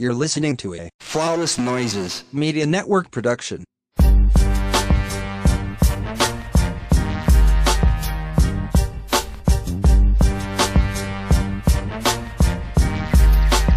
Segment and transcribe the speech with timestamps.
[0.00, 2.24] You're listening to a Flawless Noises.
[2.32, 3.64] Media Network production.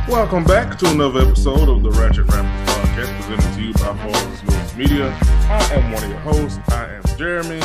[0.07, 4.44] Welcome back to another episode of the Ratchet Rappers Podcast presented to you by Flawless
[4.44, 5.10] Noises Media.
[5.50, 6.58] I am one of your hosts.
[6.70, 7.60] I am Jeremy.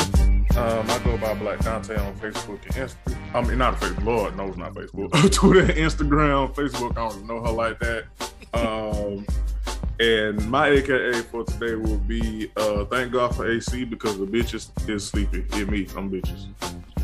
[0.57, 3.17] Um, I go by Black Dante on Facebook and Instagram.
[3.33, 4.03] I mean, not Facebook.
[4.03, 5.11] Lord knows not Facebook.
[5.31, 6.97] Twitter, Instagram, Facebook.
[6.97, 8.03] I don't know her like that.
[8.53, 9.25] Um,
[9.99, 14.69] and my AKA for today will be uh, thank God for AC because the bitches
[14.89, 15.45] is sleepy.
[15.53, 16.47] It me, I'm bitches.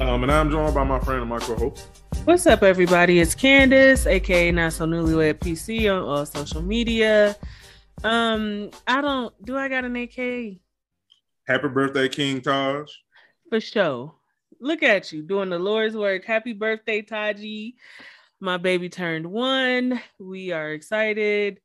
[0.01, 1.87] Um, and I'm joined by my friend and my co-host.
[2.23, 3.19] What's up, everybody?
[3.19, 7.35] It's Candace, aka Not So Newlywed PC on all social media.
[8.03, 10.57] Um, I don't do I got an AK
[11.47, 12.89] Happy birthday, King Taj.
[13.49, 14.15] for sure.
[14.59, 16.25] Look at you doing the Lord's work.
[16.25, 17.75] Happy birthday, Taji.
[18.39, 20.01] My baby turned one.
[20.19, 21.61] We are excited.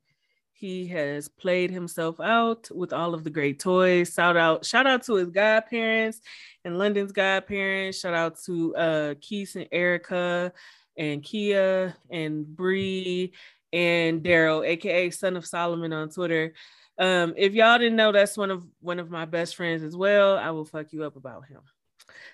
[0.53, 4.13] He has played himself out with all of the great toys.
[4.13, 6.21] Shout out, shout out to his godparents
[6.63, 7.99] and London's godparents.
[7.99, 10.53] Shout out to uh Keith and Erica
[10.97, 13.33] and Kia and Bree
[13.73, 16.53] and Daryl, aka Son of Solomon on Twitter.
[16.97, 20.37] Um, if y'all didn't know, that's one of one of my best friends as well.
[20.37, 21.61] I will fuck you up about him.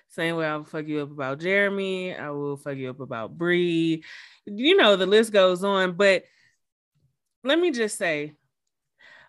[0.08, 2.14] Same way I will fuck you up about Jeremy.
[2.14, 4.04] I will fuck you up about Bree.
[4.46, 5.92] You know, the list goes on.
[5.92, 6.24] But
[7.44, 8.34] let me just say,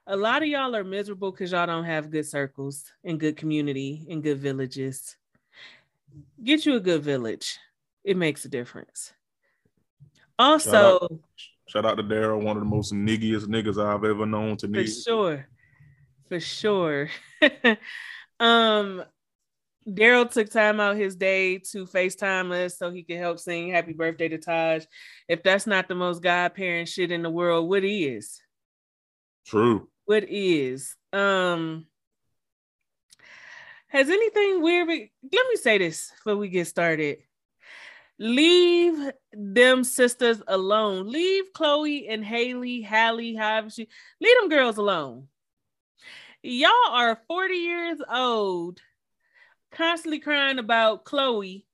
[0.08, 4.08] a lot of y'all are miserable because y'all don't have good circles and good community
[4.10, 5.16] and good villages.
[6.44, 7.60] Get you a good village.
[8.04, 9.14] It makes a difference.
[10.40, 11.22] Also,
[11.68, 14.86] Shout out to Daryl, one of the most niggiest niggas I've ever known to me.
[14.86, 15.48] for sure
[16.30, 17.10] for sure
[18.40, 19.04] um
[19.96, 23.94] daryl took time out his day to facetime us so he could help sing happy
[23.94, 24.86] birthday to taj.
[25.28, 28.42] If that's not the most godparent shit in the world what is?
[29.46, 29.90] True.
[30.06, 30.96] what is?
[31.14, 31.88] Um
[33.88, 37.18] has anything weird be- let me say this before we get started.
[38.20, 41.08] Leave them sisters alone.
[41.08, 43.88] Leave chloe and haley hallie however she
[44.20, 45.28] leave them girls alone.
[46.44, 48.80] Y'all are 40 years old
[49.72, 51.66] constantly crying about chloe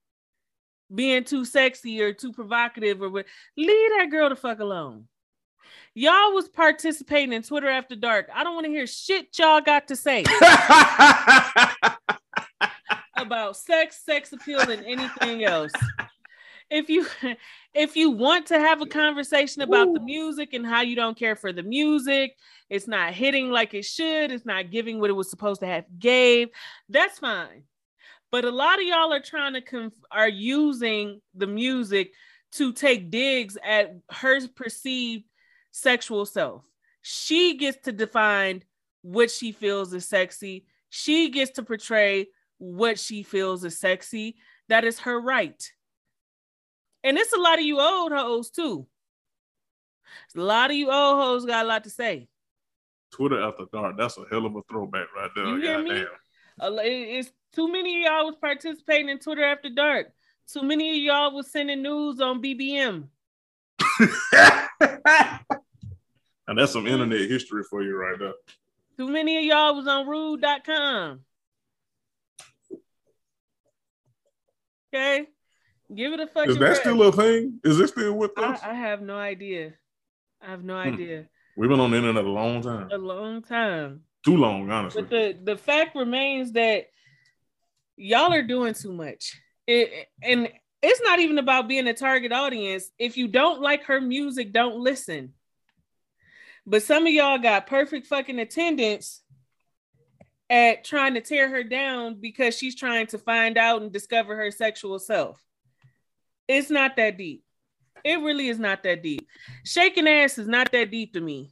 [0.93, 3.25] being too sexy or too provocative or what
[3.57, 5.05] leave that girl the fuck alone
[5.93, 9.87] y'all was participating in twitter after dark i don't want to hear shit y'all got
[9.87, 10.23] to say
[13.17, 15.71] about sex, sex appeal, and anything else.
[16.69, 17.05] If you
[17.73, 21.35] if you want to have a conversation about the music and how you don't care
[21.35, 22.35] for the music,
[22.69, 25.85] it's not hitting like it should, it's not giving what it was supposed to have
[25.99, 26.49] gave,
[26.89, 27.63] that's fine.
[28.31, 32.11] But a lot of y'all are trying to conf- are using the music
[32.53, 35.25] to take digs at her perceived
[35.71, 36.63] sexual self.
[37.01, 38.63] She gets to define
[39.01, 40.65] what she feels is sexy.
[40.89, 42.27] She gets to portray
[42.57, 44.37] what she feels is sexy.
[44.69, 45.61] That is her right.
[47.03, 48.87] And it's a lot of you old hoes too.
[50.35, 52.27] A lot of you old hoes got a lot to say.
[53.11, 53.95] Twitter after dark.
[53.97, 55.45] That's a hell of a throwback right there.
[55.45, 55.89] You hear me?
[55.89, 56.07] Goddamn.
[56.61, 60.07] A lo- it- It's too many of y'all was participating in Twitter after dark.
[60.51, 63.07] Too many of y'all was sending news on BBM.
[66.47, 68.33] and that's some internet history for you right there.
[68.97, 71.21] Too many of y'all was on rude.com.
[74.93, 75.27] Okay.
[75.93, 77.59] Give it a fucking Is that still a thing?
[77.63, 78.59] Is it still with I, us?
[78.63, 79.73] I have no idea.
[80.41, 80.93] I have no Hmm.
[80.93, 81.27] idea.
[81.57, 82.89] We've been on the internet a long time.
[82.91, 84.01] A long time.
[84.25, 85.03] Too long, honestly.
[85.03, 86.87] But the the fact remains that
[87.97, 89.39] y'all are doing too much.
[89.67, 90.49] It, and
[90.81, 92.89] it's not even about being a target audience.
[92.99, 95.33] If you don't like her music, don't listen.
[96.65, 99.21] But some of y'all got perfect fucking attendance
[100.49, 104.51] at trying to tear her down because she's trying to find out and discover her
[104.51, 105.43] sexual self.
[106.47, 107.43] It's not that deep.
[108.03, 109.27] It really is not that deep.
[109.63, 111.51] Shaking ass is not that deep to me.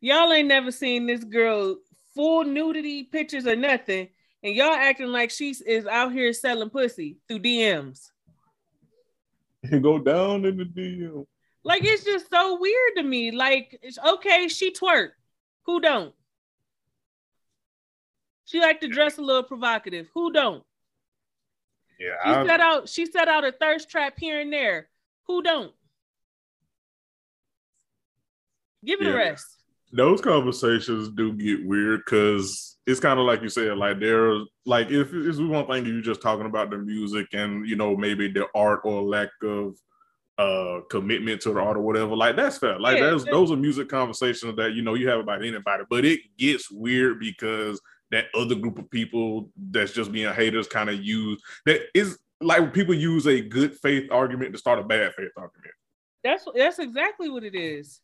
[0.00, 1.76] Y'all ain't never seen this girl
[2.14, 4.08] full nudity pictures or nothing,
[4.42, 8.10] and y'all acting like she is out here selling pussy through DMs.
[9.62, 11.26] And Go down in the DM.
[11.64, 13.30] Like it's just so weird to me.
[13.30, 15.10] Like, it's okay, she twerk.
[15.66, 16.12] Who don't?
[18.46, 20.08] She like to dress a little provocative.
[20.14, 20.64] Who don't?
[22.00, 22.88] Yeah, She I- set out.
[22.88, 24.88] She set out a thirst trap here and there.
[25.28, 25.72] Who don't?
[28.84, 29.12] Give it Yeah.
[29.12, 29.46] a rest.
[29.92, 34.90] those conversations do get weird because it's kind of like you said, like there's like
[34.90, 38.46] if it's one thing you just talking about the music and you know maybe the
[38.54, 39.76] art or lack of
[40.38, 42.16] uh commitment to the art or whatever.
[42.16, 42.78] Like that's fair.
[42.80, 43.32] Like Yeah, that's yeah.
[43.32, 47.20] those are music conversations that you know you have about anybody, but it gets weird
[47.20, 47.80] because
[48.10, 52.74] that other group of people that's just being haters kind of use that is like
[52.74, 55.74] people use a good faith argument to start a bad faith argument.
[56.24, 58.00] That's that's exactly what it is.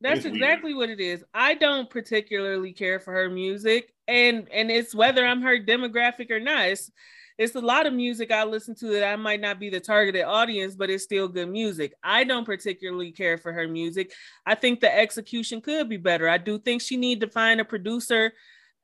[0.00, 1.24] That's exactly what it is.
[1.32, 6.40] I don't particularly care for her music, and and it's whether I'm her demographic or
[6.40, 6.68] not.
[6.68, 6.90] It's
[7.36, 10.22] it's a lot of music I listen to that I might not be the targeted
[10.22, 11.92] audience, but it's still good music.
[12.02, 14.12] I don't particularly care for her music.
[14.46, 16.28] I think the execution could be better.
[16.28, 18.32] I do think she need to find a producer,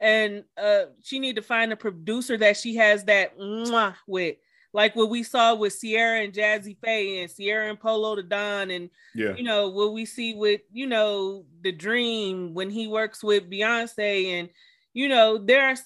[0.00, 4.34] and uh, she need to find a producer that she has that mwah with,
[4.72, 6.90] like what we saw with Ciara and Jazze Pha
[7.22, 9.36] and Ciara and Polow da Don and Yeah.
[9.36, 14.40] you know what we see with you know the dream when he works with beyonce
[14.40, 14.48] and
[14.92, 15.80] you know there's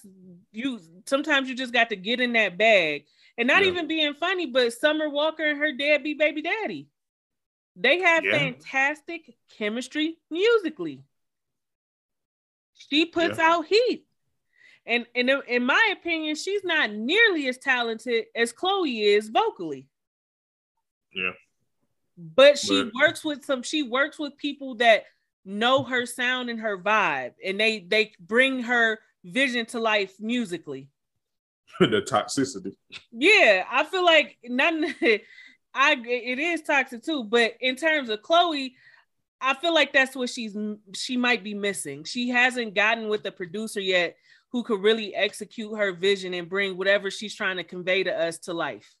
[0.51, 3.05] you sometimes you just got to get in that bag
[3.37, 3.69] and not Yeah.
[3.71, 6.87] even being funny but summer walker and her deadbeat baby daddy
[7.75, 8.37] they have Yeah.
[8.37, 11.01] fantastic chemistry musically
[12.73, 13.51] she puts Yeah.
[13.55, 14.05] out heat
[14.85, 19.87] and, and in- in my opinion she's not nearly as talented as chloe is vocally
[21.13, 21.31] Yeah.
[22.17, 25.05] but she But- works with some she works with people that
[25.45, 30.89] know her sound and her vibe and they they bring her vision to life musically
[31.79, 32.75] the toxicity.
[33.11, 34.93] yeah i feel like nothing
[35.73, 38.75] i it is toxic too but in terms of chloe
[39.41, 40.55] i feel like that's what she's
[40.93, 44.15] she might be missing she hasn't gotten with the producer yet
[44.51, 48.39] who could really execute her vision and bring whatever she's trying to convey to us
[48.39, 48.95] to life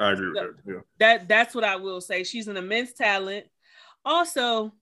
[0.00, 0.54] I agree with that.
[0.66, 0.80] Yeah.
[0.98, 2.22] that that's what I will say.
[2.24, 3.46] She's an immense talent.
[4.04, 4.72] Also,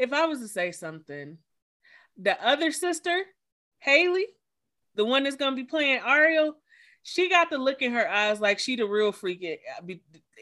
[0.00, 1.36] if I was to say something,
[2.16, 3.22] the other sister,
[3.78, 4.24] Halle,
[4.94, 6.56] the one that's gonna be playing Ariel,
[7.02, 9.94] she got the look in her eyes like she the real freak, it- uh,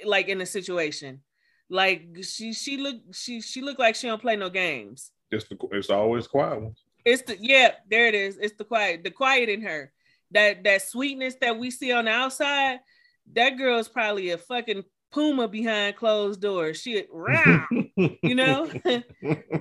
[0.05, 1.21] like in the situation.
[1.69, 5.11] Like she she look she she looked like she don't play no games.
[5.31, 6.83] It's the it's always quiet ones.
[7.05, 8.39] It's the yeah, there it is.
[8.39, 9.93] It's the quiet, the quiet in her.
[10.31, 12.79] That that sweetness that we see on the outside,
[13.35, 16.81] that girl's probably a fucking puma behind closed doors.
[16.81, 17.67] She rah,
[17.97, 18.71] you know.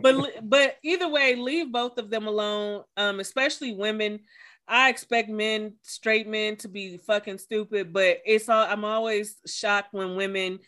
[0.02, 2.84] but but either way, leave both of them alone.
[2.96, 4.22] Um, especially women.
[4.70, 8.66] I expect men, straight men, to be fucking stupid, but it's all.
[8.66, 10.60] I'm always shocked when women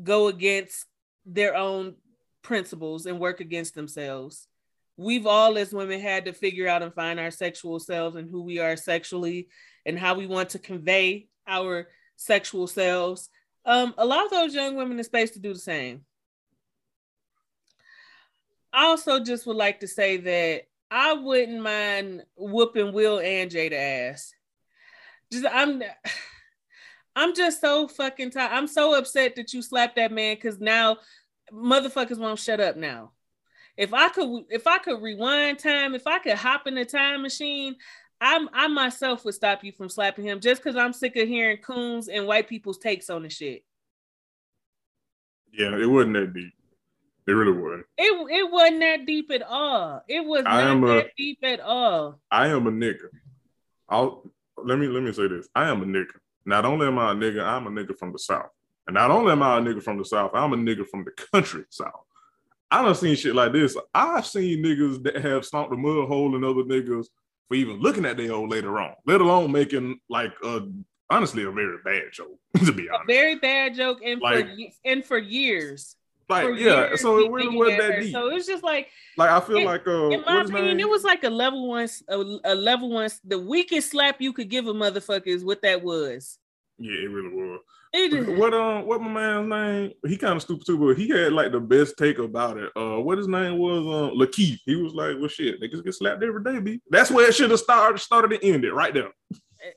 [0.00, 0.86] go against
[1.26, 1.96] their own
[2.42, 4.46] principles and work against themselves.
[4.96, 8.42] We've all, as women, had to figure out and find our sexual selves and who
[8.42, 9.48] we are sexually
[9.86, 13.30] and how we want to convey our sexual selves.
[13.64, 16.04] Um, allow those young women the space to do the same.
[18.72, 24.10] I also just would like to say that I wouldn't mind whooping Will and Jada
[24.10, 24.32] ass.
[25.32, 25.82] Just I'm
[27.16, 28.52] I'm just so fucking tired.
[28.52, 30.98] I'm so upset that you slapped that man because now
[31.52, 33.12] motherfuckers won't shut up now.
[33.76, 37.22] If I could if I could rewind time, if I could hop in the time
[37.22, 37.76] machine,
[38.20, 41.56] I'm I myself would stop you from slapping him just because I'm sick of hearing
[41.58, 43.64] coons and white people's takes on the shit.
[45.52, 46.52] Yeah, it wasn't that deep.
[47.26, 47.86] It really wasn't.
[47.96, 50.02] It it wasn't that deep at all.
[50.08, 52.20] It was I not am a- deep at all.
[52.30, 53.08] I am a nigga.
[53.88, 54.30] I'll
[54.62, 55.48] let me let me say this.
[55.54, 56.06] I am a nigga.
[56.44, 58.50] Not only am I a nigga, I'm a nigga from the South.
[58.86, 61.10] And not only am I a nigga from the South, I'm a nigga from the
[61.32, 62.04] country South.
[62.70, 63.76] I don't seen shit like this.
[63.94, 67.06] I've seen niggas that have stomped a mud hole in other niggas
[67.50, 70.60] for even looking at the old later on, let alone making like a
[71.10, 73.08] honestly a very bad joke, to be A honest.
[73.08, 75.96] very bad joke and Like- for and for years.
[76.28, 78.12] Like, For yeah, years so it really wasn't at that deep.
[78.12, 81.24] So it's just like Like I feel like uh in my opinion, it was like
[81.24, 83.10] a level one, a, a level one.
[83.24, 86.38] The weakest slap you could give a motherfucker is what that was.
[86.78, 87.58] Yeah, it really was.
[87.92, 89.92] What um what my man's name?
[90.06, 92.70] He kind of stupid too, but he had like the best take about it.
[92.76, 94.60] Uh what his name was um LaKeith.
[94.64, 96.80] He was like, Well shit, niggas get slapped every day, B.
[96.88, 99.10] That's where it should have started started and ended right there.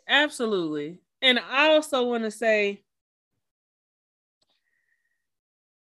[0.07, 0.99] Absolutely.
[1.23, 2.83] And I also want to say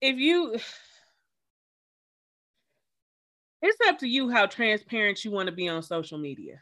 [0.00, 0.54] if you
[3.62, 6.60] it's up to you how transparent you want to be on social media.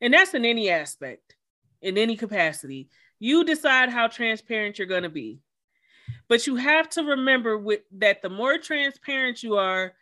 [0.00, 1.34] And that's in any aspect,
[1.80, 2.88] in any capacity.
[3.18, 5.40] You decide how transparent you're going to be.
[6.28, 9.94] But you have to remember with that the more transparent you are,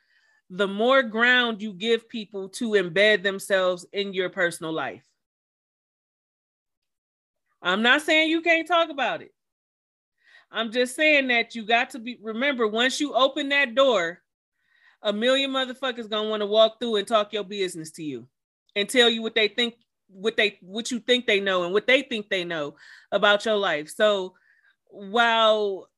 [0.51, 5.05] the more ground you give people to embed themselves in your personal life.
[7.63, 9.33] I'm not saying you can't talk about it.
[10.51, 14.21] I'm just saying that you got to be remember once you open that door,
[15.03, 18.29] a million motherfuckers gonna want to walk through and talk your business to you
[18.77, 19.75] and tell you what they think,
[20.15, 22.77] what they what you think they know and what they think they know
[23.13, 23.89] about your life.
[23.89, 24.35] So
[24.89, 25.89] while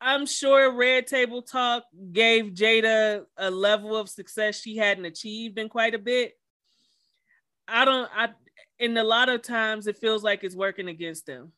[0.00, 5.68] I'm sure Red Table Talk gave Jada a level of success she hadn't achieved in
[5.68, 6.38] quite a bit.
[7.68, 8.30] I don't I
[8.78, 11.52] in a lot of times it feels like it's working against them.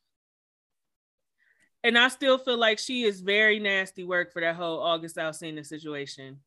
[1.85, 5.67] And I still feel like she is very nasty work for that whole August Alsina
[5.67, 6.39] situation.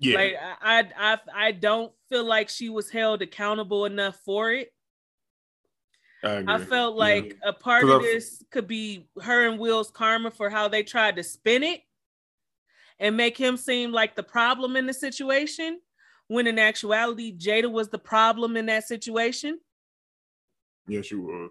[0.00, 0.16] Yeah.
[0.16, 4.72] Like I, I I don't feel like she was held accountable enough for it.
[6.24, 7.50] I, I felt like yeah.
[7.50, 11.22] a part of this could be her and Will's karma for how they tried to
[11.22, 11.80] spin it
[12.98, 15.80] and make him seem like the problem in the situation,
[16.28, 19.58] when in actuality Jada was the problem in that situation.
[20.86, 21.50] Yes, she was.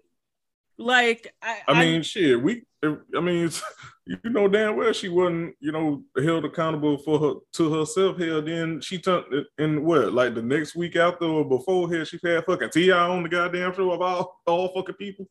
[0.78, 2.40] Like I, I mean, I, shit.
[2.40, 3.50] We, I mean,
[4.06, 8.18] you know damn well she wasn't, you know, held accountable for her to herself.
[8.18, 9.26] Hell, then she turned
[9.58, 12.96] in what, like the next week after or before here, she had fucking T.I.
[12.96, 15.26] on the goddamn show of all all fucking people.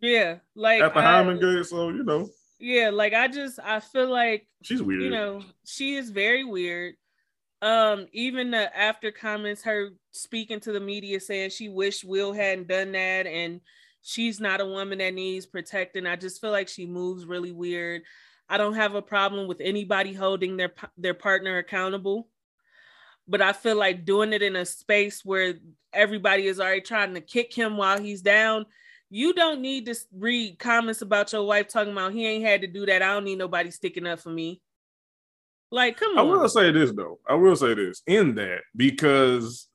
[0.00, 1.64] Yeah, like at the hymen.
[1.64, 2.28] So you know.
[2.58, 5.02] Yeah, like I just I feel like she's weird.
[5.02, 6.94] You know, she is very weird.
[7.60, 12.68] Um, even the after comments, her speaking to the media saying she wished Will hadn't
[12.68, 13.60] done that and
[14.04, 16.06] she's not a woman that needs protecting.
[16.06, 18.02] I just feel like she moves really weird.
[18.48, 22.28] I don't have a problem with anybody holding their their partner accountable,
[23.26, 25.54] but I feel like doing it in a space where
[25.92, 28.66] everybody is already trying to kick him while he's down.
[29.08, 32.66] You don't need to read comments about your wife talking about he ain't had to
[32.66, 33.00] do that.
[33.00, 34.60] I don't need nobody sticking up for me.
[35.70, 36.18] Like, come on.
[36.18, 37.18] I will say this though.
[37.26, 39.68] I will say this in that because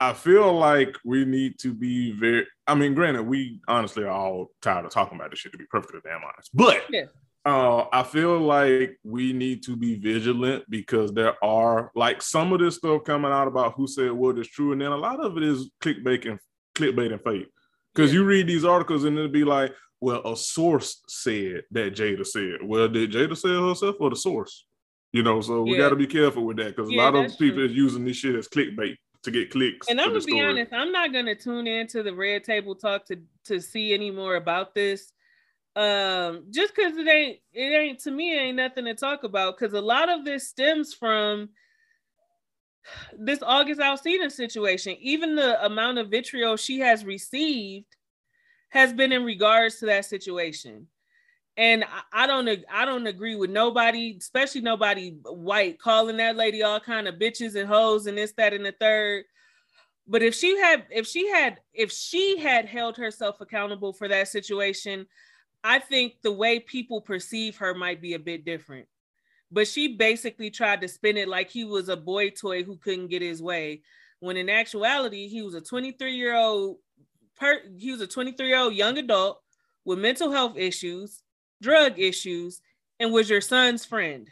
[0.00, 2.46] I feel like we need to be very.
[2.66, 5.66] I mean, granted, we honestly are all tired of talking about this shit to be
[5.66, 6.50] perfectly damn honest.
[6.54, 7.04] But yeah.
[7.44, 12.60] uh, I feel like we need to be vigilant because there are like some of
[12.60, 15.36] this stuff coming out about who said what is true, and then a lot of
[15.36, 16.38] it is clickbait and
[16.74, 17.48] clickbait and fake.
[17.94, 18.20] Because yeah.
[18.20, 22.58] you read these articles and it'll be like, well, a source said that Jada said.
[22.64, 24.64] Well, did Jada say it herself or the source?
[25.12, 27.56] You know, so we got to be careful with that because a lot of people
[27.56, 27.66] true.
[27.66, 29.88] is using this shit as clickbait to get clicks.
[29.88, 33.16] And I'm gonna be honest, I'm not gonna tune into the Red Table Talk to
[33.44, 35.12] to see any more about this.
[35.76, 39.56] Um, just because it ain't it ain't to me it ain't nothing to talk about
[39.56, 41.50] because a lot of this stems from
[43.16, 44.96] this August Alsina situation.
[45.00, 47.86] Even the amount of vitriol she has received
[48.70, 50.86] has been in regards to that situation.
[51.60, 56.80] And I, don't I don't agree with nobody, especially nobody white, calling that lady all
[56.80, 59.24] kind of bitches and hoes and this, that, and the third.
[60.08, 64.28] But if she had, if she had, if she had held herself accountable for that
[64.28, 65.06] situation,
[65.62, 68.86] I think the way people perceive her might be a bit different.
[69.52, 73.08] But she basically tried to spin it like he was a boy toy who couldn't
[73.08, 73.82] get his way,
[74.20, 76.78] when in actuality he was a 23 year old
[77.36, 79.42] per, he was a 23 year old young adult
[79.84, 81.22] with mental health issues
[81.60, 82.60] drug issues,
[82.98, 84.28] and was your son's friend.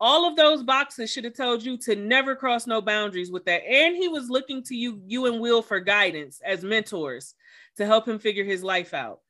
[0.00, 3.62] All of those boxes should have told you to never cross no boundaries with that.
[3.64, 7.34] And he was looking to you, you and Will for guidance as mentors
[7.76, 9.20] to help him figure his life out.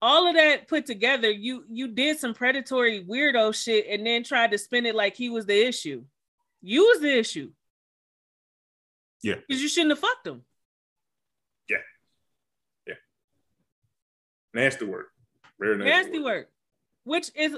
[0.00, 4.52] All of that put together, you you did some predatory weirdo shit and then tried
[4.52, 6.04] to spin it like he was the issue.
[6.62, 7.50] You was the issue.
[9.22, 9.34] Yeah.
[9.46, 10.42] Because you shouldn't have fucked him.
[14.54, 15.08] Nasty work.
[15.58, 16.24] Very nasty, nasty work.
[16.24, 16.48] work.
[17.04, 17.56] Which is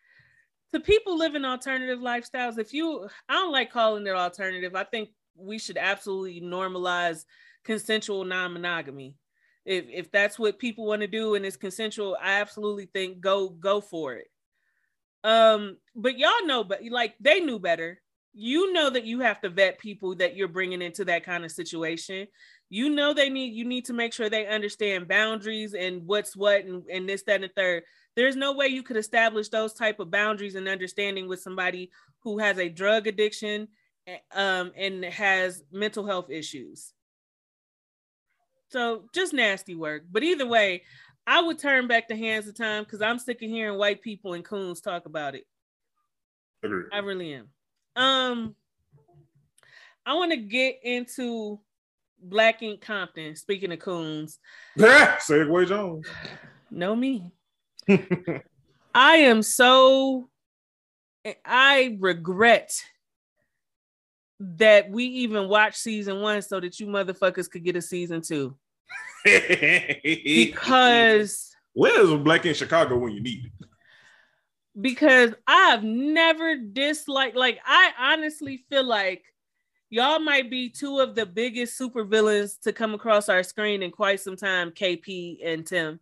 [0.72, 2.58] to people living alternative lifestyles.
[2.58, 4.74] If you, I don't like calling it alternative.
[4.74, 7.24] I think we should absolutely normalize
[7.64, 9.14] consensual non-monogamy.
[9.64, 13.48] If if that's what people want to do and it's consensual, I absolutely think go
[13.48, 14.26] go for it.
[15.24, 18.00] Um, but y'all know, but like they knew better.
[18.34, 21.52] You know that you have to vet people that you're bringing into that kind of
[21.52, 22.26] situation
[22.72, 26.64] you know they need you need to make sure they understand boundaries and what's what
[26.64, 27.82] and, and this that and the third.
[28.16, 32.38] There's no way you could establish those type of boundaries and understanding with somebody who
[32.38, 33.68] has a drug addiction
[34.06, 36.94] eh, um, and has mental health issues.
[38.70, 40.04] So just nasty work.
[40.10, 40.84] But either way
[41.26, 44.32] i would turn back the hands of time because i'm sick of hearing white people
[44.32, 45.44] and coons talk about it.
[46.62, 46.86] Agreed.
[46.90, 47.48] i really am.
[47.96, 48.56] Um
[50.06, 51.60] i want to get into
[52.22, 53.36] Black Ink Compton.
[53.36, 54.38] Speaking of coons,
[54.78, 56.06] Segway Jones.
[56.74, 57.30] Know me.
[58.94, 60.30] I am so.
[61.44, 62.72] I regret
[64.40, 68.56] that we even watched season one so that you motherfuckers could get a season two.
[69.24, 73.68] because where's Black Ink Chicago when you need it?
[74.80, 79.22] Because I've never disliked, like, I honestly feel like
[79.92, 84.20] y'all might be two of the biggest supervillains to come across our screen in quite
[84.20, 86.00] some time, KP and Tim.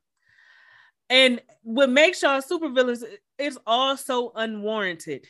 [1.11, 3.02] And what makes y'all supervillains
[3.37, 5.26] is also unwarranted.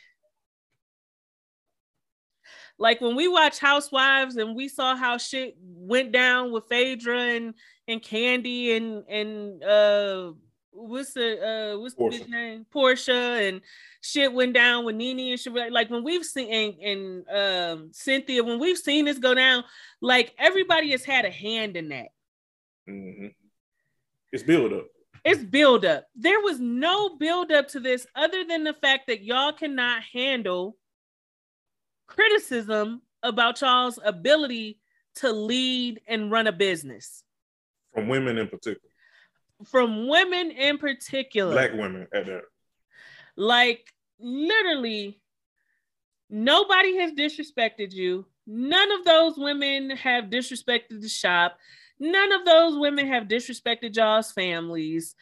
[2.79, 7.55] Like when we watch Housewives and we saw how shit went down with Phaedra and
[7.89, 10.33] and Kandi and and uh
[10.73, 13.61] what's the uh what's the bitch name Porsha and
[14.01, 18.45] shit went down with Nene and shit like when we've seen and, and um Cynthia
[18.45, 19.65] when we've seen this go down
[20.01, 22.09] like everybody has had a hand in that.
[22.89, 23.27] Mm-hmm.
[24.33, 24.87] It's build up.
[25.25, 26.07] It's build up.
[26.15, 30.77] There was no build up to this other than the fact that y'all cannot handle
[32.07, 34.79] criticism about y'all's ability
[35.17, 37.23] to lead and run a business.
[37.93, 38.90] From women in particular.
[39.67, 41.53] From women in particular.
[41.53, 42.43] Black women at that.
[43.37, 45.21] Like literally,
[46.29, 48.27] nobody has disrespected you.
[48.47, 51.59] None of those women have disrespected the shop.
[51.99, 55.15] None of those women have disrespected y'all's families.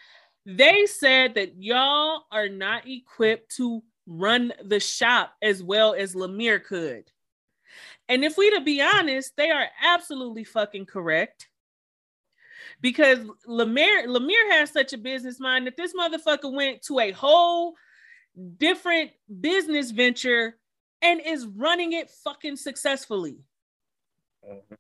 [0.47, 6.65] They said that y'all are not equipped to run the shop as well as Lemire
[6.65, 7.05] could.
[8.09, 11.49] And if we to be honest, they are absolutely fucking correct.
[12.81, 17.75] Because Lemire, Lemire has such a business mind that this motherfucker went to a whole
[18.57, 20.57] different business venture
[21.03, 23.39] and is running it fucking successfully.
[24.49, 24.75] Mm-hmm.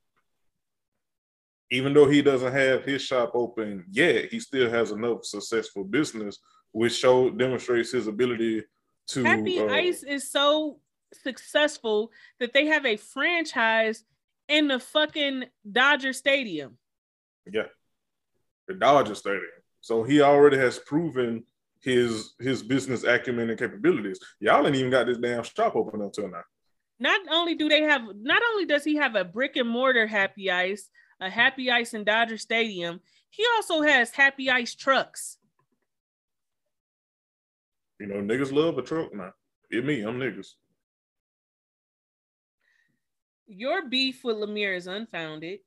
[1.71, 6.38] Even though he doesn't have his shop open yet, he still has enough successful business,
[6.73, 8.62] which show demonstrates his ability
[9.09, 10.81] to Happy uh, Ice is so
[11.12, 14.05] successful that they have a franchise
[14.49, 16.78] in the fucking Dodger Stadium.
[17.50, 17.64] Yeah.
[18.69, 19.45] The Dodger Stadium.
[19.81, 21.45] So he already has proven
[21.81, 24.21] his his business acumen and capabilities.
[24.41, 26.43] Y'all ain't even got this damn shop open until now.
[27.01, 30.51] Not only do they have, not only does he have a brick and mortar Happy
[30.51, 35.39] Ice, a Happy Ice in Dodger Stadium, he also has Happy Ice trucks.
[38.01, 39.33] You know, niggas love a truck now.
[39.71, 40.49] It me, I'm niggas.
[43.47, 45.61] Your beef with Lemire is unfounded.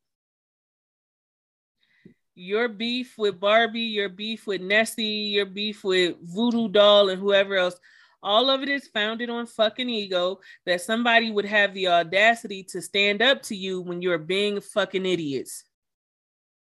[2.35, 7.55] Your beef with Barbie, your beef with Nessie, your beef with Voodoo Doll, and whoever
[7.55, 7.77] else,
[8.23, 12.81] all of it is founded on fucking ego that somebody would have the audacity to
[12.81, 15.63] stand up to you when you're being fucking idiots.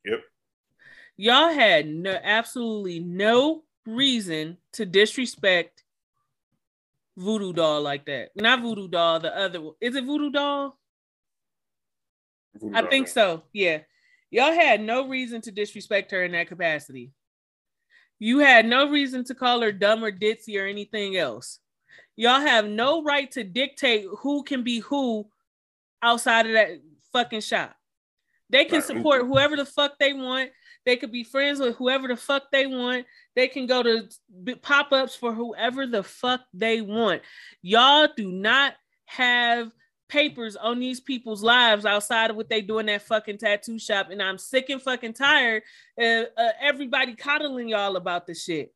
[0.05, 0.21] Yep.
[1.17, 5.85] Y'all had no absolutely no reason to disrespect
[7.17, 8.31] Voodoo Doll like that.
[8.35, 10.79] Not Voodoo Doll, the other is it Voodoo Doll?
[12.55, 13.43] Voodoo I think so.
[13.53, 13.81] Yeah.
[14.31, 17.13] Y'all had no reason to disrespect her in that capacity.
[18.19, 21.59] You had no reason to call her dumb or ditzy or anything else.
[22.17, 25.27] Y'all have no right to dictate who can be who
[26.03, 26.81] outside of that
[27.13, 27.75] fucking shop.
[28.51, 30.51] They can support whoever the fuck they want.
[30.85, 33.07] They could be friends with whoever the fuck they want.
[33.37, 34.09] They can go to
[34.61, 37.23] pop ups for whoever the fuck they want.
[37.63, 38.75] Y'all do not
[39.07, 39.71] have
[40.11, 44.11] papers on these people's lives outside of what they do in that fucking tattoo shop.
[44.11, 45.63] And I'm sick and fucking tired
[45.97, 48.75] of uh, everybody coddling y'all about the shit.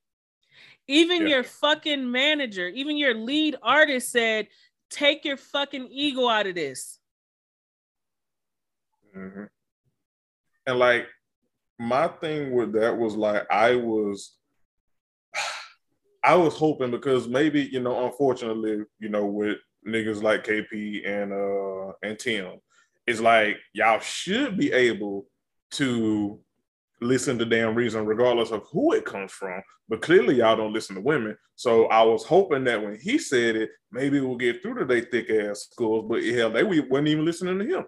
[0.86, 1.28] Even yeah.
[1.28, 4.48] your fucking manager, even your lead artist said,
[4.90, 6.98] take your fucking ego out of this.
[9.16, 9.44] Mm-hmm.
[10.66, 11.08] And like,
[11.78, 14.36] my thing with that was like I was
[16.24, 21.32] I was hoping because maybe, you know, unfortunately, you know, with niggas like KP and
[21.32, 22.60] uh and Tim,
[23.06, 25.26] it's like y'all should be able
[25.72, 26.40] to
[27.00, 29.62] listen to damn reason regardless of who it comes from.
[29.88, 31.36] But clearly y'all don't listen to women.
[31.56, 35.02] So I was hoping that when he said it, maybe we'll get through to they
[35.02, 37.84] thick ass schools, but hell, they we weren't even listening to him.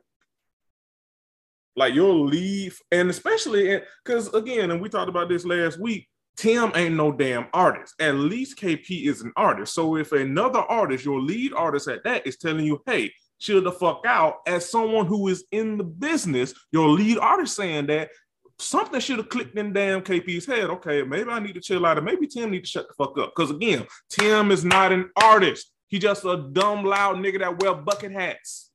[1.74, 6.08] Like you'll leave, and especially because again, and we talked about this last week.
[6.36, 7.94] Tim ain't no damn artist.
[7.98, 9.74] At least KP is an artist.
[9.74, 13.72] So if another artist, your lead artist at that, is telling you, "Hey, chill the
[13.72, 18.10] fuck out," as someone who is in the business, your lead artist saying that
[18.58, 20.70] something should have clicked in damn KP's head.
[20.70, 23.32] Okay, maybe I need to chill out, maybe Tim need to shut the fuck up.
[23.34, 25.72] Because again, Tim is not an artist.
[25.88, 28.70] He just a dumb, loud nigga that wear bucket hats.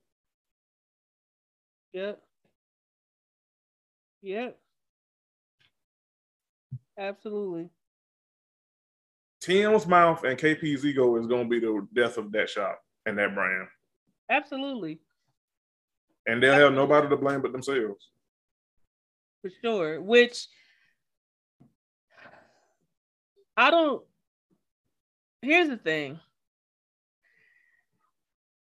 [1.93, 2.21] Yep.
[4.21, 4.60] Yep.
[7.01, 7.67] Absolutely.
[9.41, 13.17] Tim's mouth and KP's ego is going to be the death of that shop and
[13.17, 13.67] that brand.
[14.29, 14.99] Absolutely.
[16.27, 18.09] And they'll have nobody to blame but themselves.
[19.41, 19.99] For sure.
[19.99, 20.45] Which
[23.57, 24.03] I don't.
[25.41, 26.19] Here's the thing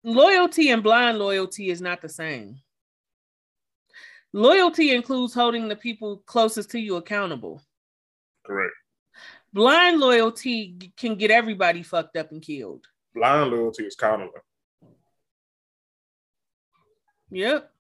[0.03, 2.57] loyalty and blind loyalty is not the same.
[4.33, 7.61] Loyalty includes holding the people closest to you accountable.
[8.45, 8.73] Correct.
[9.53, 12.86] Blind loyalty can get everybody fucked up and killed.
[13.13, 14.32] Blind loyalty is counterless.
[17.29, 17.71] Yep.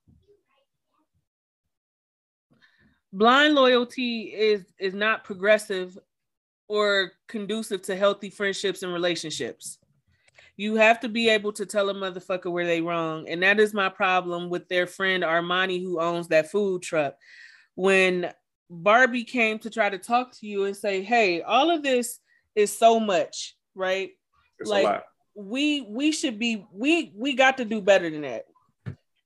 [3.11, 5.97] Blind loyalty is is not progressive
[6.67, 9.77] or conducive to healthy friendships and relationships.
[10.57, 13.27] You have to be able to tell a motherfucker where they wrong.
[13.27, 17.15] And that is my problem with their friend Armani who owns that food truck.
[17.75, 18.31] When
[18.81, 22.19] Barbie came to try to talk to you and say, "Hey, all of this
[22.55, 24.11] is so much, right?
[24.59, 25.03] It's Like-
[25.35, 28.45] we we should be we we got to do better than that.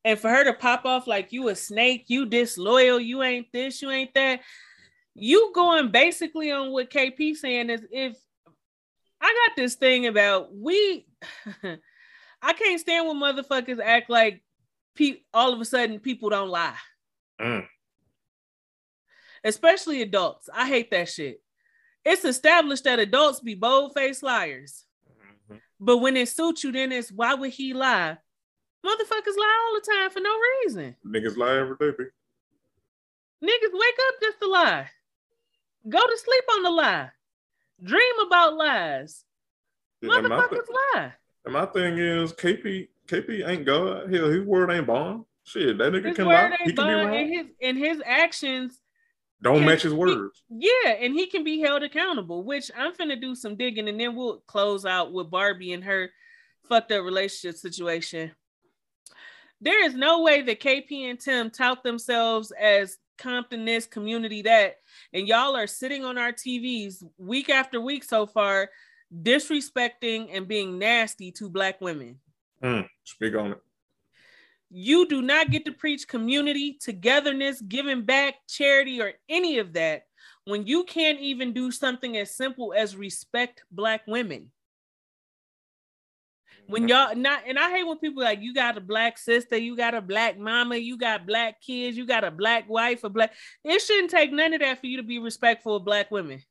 [0.05, 3.81] And for her to pop off like you a snake, you disloyal, you ain't this,
[3.81, 4.39] you ain't that.
[5.15, 8.15] You going basically on what KP saying is if
[9.19, 11.05] I got this thing about we
[12.41, 14.41] I can't stand when motherfuckers act like
[14.95, 16.75] pe- all of a sudden people don't lie.
[17.41, 17.67] Mm.
[19.43, 20.49] Especially adults.
[20.53, 21.41] I hate that shit.
[22.05, 24.85] It's established that adults be bold-faced liars.
[25.49, 25.61] Mhm.
[25.79, 28.17] But when it suits you, then it's why would he lie?
[28.85, 30.95] Motherfuckers lie all the time for no reason.
[31.05, 32.11] Niggas lie every day, bitch.
[33.43, 34.89] Niggas wake up just to lie.
[35.87, 37.11] Go to sleep on the lie.
[37.83, 39.25] Dream about lies.
[40.01, 41.13] And my, Motherfuckers lie.
[41.45, 44.13] and my thing is, KP KP ain't God.
[44.13, 45.25] Hell, his word ain't bond.
[45.43, 46.57] Shit, that nigga His can word lie.
[46.59, 47.15] He ain't can be wrong.
[47.15, 48.81] and his and his actions,
[49.41, 50.43] Don't match his he- words.
[50.49, 52.43] yeah, and he can be held accountable.
[52.43, 56.09] Which I'm finna do some digging, and then we'll close out with Barbie and her
[56.67, 58.31] fucked up relationship situation.
[59.61, 64.77] There is no way that KP and Tim tout themselves as Compton this, community that,
[65.13, 68.69] and y'all are sitting on our TVs week after week so far,
[69.23, 72.19] disrespecting and being nasty to black women.
[72.63, 73.61] Mm, speak on it.
[74.69, 80.03] You do not get to preach community, togetherness, giving back, charity, or any of that
[80.45, 84.51] when you can't even do something as simple as respect black women.
[86.67, 86.89] When mm-hmm.
[86.89, 89.93] y'all not, and I hate when people like you got a black sister, you got
[89.93, 93.33] a black mama, you got black kids, you got a black wife, a black.
[93.63, 96.41] It shouldn't take none of that for you to be respectful of black women,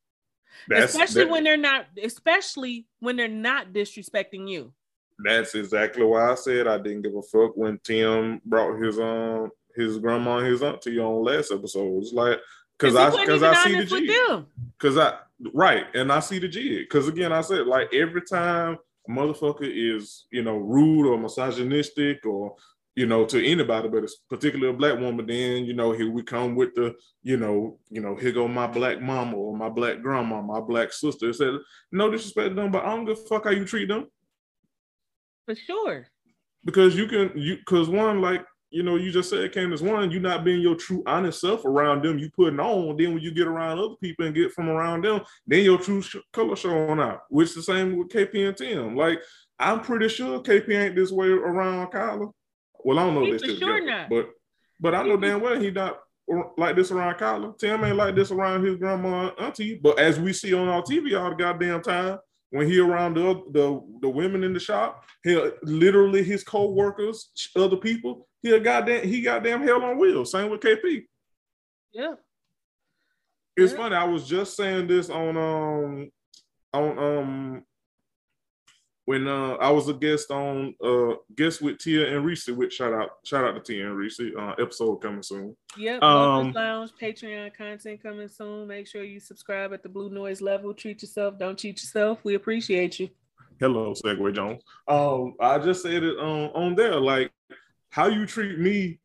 [0.68, 4.72] That's, especially that- when they're not, especially when they're not disrespecting you.
[5.18, 9.50] That's exactly why I said I didn't give a fuck when Tim brought his um
[9.74, 12.02] his grandma and his auntie on last episode.
[12.02, 12.38] It's like
[12.78, 14.44] because I because I see the honest with G.
[14.78, 15.14] Cause I
[15.54, 16.88] right, and I see the jig.
[16.88, 22.24] Cause again, I said like every time a motherfucker is you know rude or misogynistic
[22.26, 22.56] or
[22.94, 26.22] you know to anybody, but it's particularly a black woman, then you know here we
[26.22, 30.02] come with the you know you know here go my black mama or my black
[30.02, 31.30] grandma, my black sister.
[31.30, 31.54] It said
[31.90, 34.08] no disrespect to them, but I don't give a fuck how you treat them
[35.46, 36.06] For sure.
[36.64, 40.18] because you can you because one like you know you just said Candace one you
[40.18, 43.46] not being your true honest self around them you putting on then when you get
[43.46, 47.20] around other people and get from around them then your true sh- color showing out
[47.30, 49.22] which the same with KP and Tim like
[49.58, 52.26] I'm pretty sure KP ain't this way around Kyla
[52.84, 54.10] well I don't know He if for sure together, not.
[54.10, 54.30] but
[54.80, 56.00] but I know damn well he not
[56.58, 60.18] like this around Kyla Tim ain't like this around his grandma and auntie but as
[60.18, 62.18] we see on our TV all the goddamn time
[62.50, 67.76] when he around the the the women in the shop, he literally his co-workers, other
[67.76, 70.30] people, he a goddamn he goddamn hell on wheels.
[70.32, 71.06] Same with KP.
[71.92, 72.14] Yeah.
[73.56, 73.78] It's Yeah.
[73.78, 73.96] funny.
[73.96, 76.10] I was just saying this on um
[76.72, 77.64] on um
[79.06, 82.48] when uh I was a guest on uh guest with Tia and Reese.
[82.48, 84.20] Which shout out shout out to Tia and Reese.
[84.20, 85.56] Uh, episode coming soon.
[85.78, 86.02] Yep.
[86.02, 88.68] Um, Lounge, Patreon content coming soon.
[88.68, 90.74] Make sure you subscribe at the Blue Noise level.
[90.74, 91.38] Treat yourself.
[91.38, 92.18] Don't cheat yourself.
[92.24, 93.08] We appreciate you.
[93.58, 94.62] Hello, Segway Jones.
[94.86, 97.00] Um, I just said it on on there.
[97.00, 97.32] Like
[97.90, 98.98] how you treat me,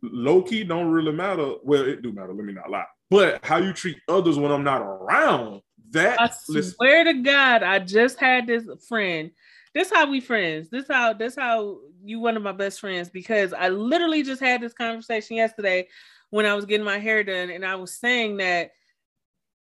[0.00, 1.54] low key don't really matter.
[1.62, 2.32] Well, it do matter.
[2.32, 2.86] Let me not lie.
[3.10, 5.60] But how you treat others when I'm not around,
[5.94, 9.30] that I listen, swear to God, I just had this friend.
[9.74, 10.68] This how we friends.
[10.70, 14.60] This how this how you one of my best friends because I literally just had
[14.60, 15.88] this conversation yesterday
[16.30, 18.72] when I was getting my hair done, and I was saying that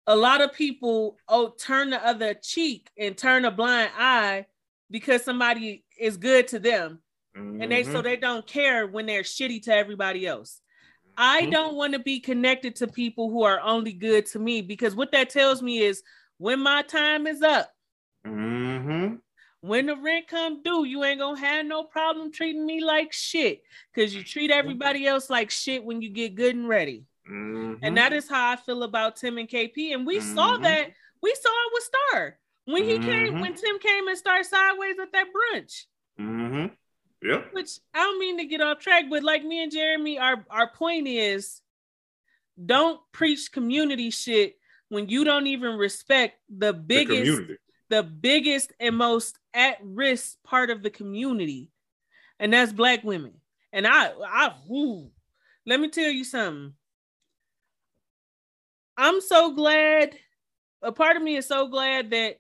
[0.07, 4.45] a lot of people oh turn the other cheek and turn a blind eye
[4.89, 6.99] because somebody is good to them
[7.35, 8.03] and they so Mhm.
[8.03, 10.61] they don't care when they're shitty to everybody else.
[11.17, 11.51] I Mhm.
[11.51, 15.11] don't want to be connected to people who are only good to me because what
[15.11, 16.01] that tells me is
[16.39, 17.71] when my time is up,
[18.25, 19.21] Mhm.
[19.61, 23.61] when the rent come due, you ain't gonna have no problem treating me like shit
[23.93, 27.05] because you treat everybody else like shit when you get good and ready.
[27.29, 27.79] Mhm.
[27.83, 29.93] And that is how I feel about Tim and KP.
[29.93, 30.63] And we saw Mhm.
[30.63, 33.41] that we saw it with Star when he came Mhm.
[33.41, 35.85] when Tim came and started sideways at that brunch.
[36.17, 36.75] Mhm.
[37.21, 37.41] Yeah.
[37.51, 40.71] which I don't mean to get off track, but like me and Jeremy, our our
[40.71, 41.61] point is
[42.65, 44.57] don't preach community shit
[44.89, 47.57] when you don't even respect the The biggest community.
[47.89, 51.69] the biggest and most at risk part of the community,
[52.39, 53.33] and that's black women.
[53.71, 54.53] And I, I,
[55.65, 56.73] let me tell you something.
[58.97, 60.15] I'm so glad.
[60.81, 62.37] A part of me is so glad that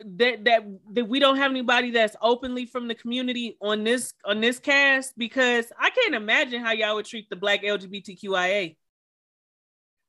[0.00, 4.40] that that that we don't have anybody that's openly from the community on this on
[4.40, 8.76] this cast because I can't imagine how y'all would treat the black LGBTQIA.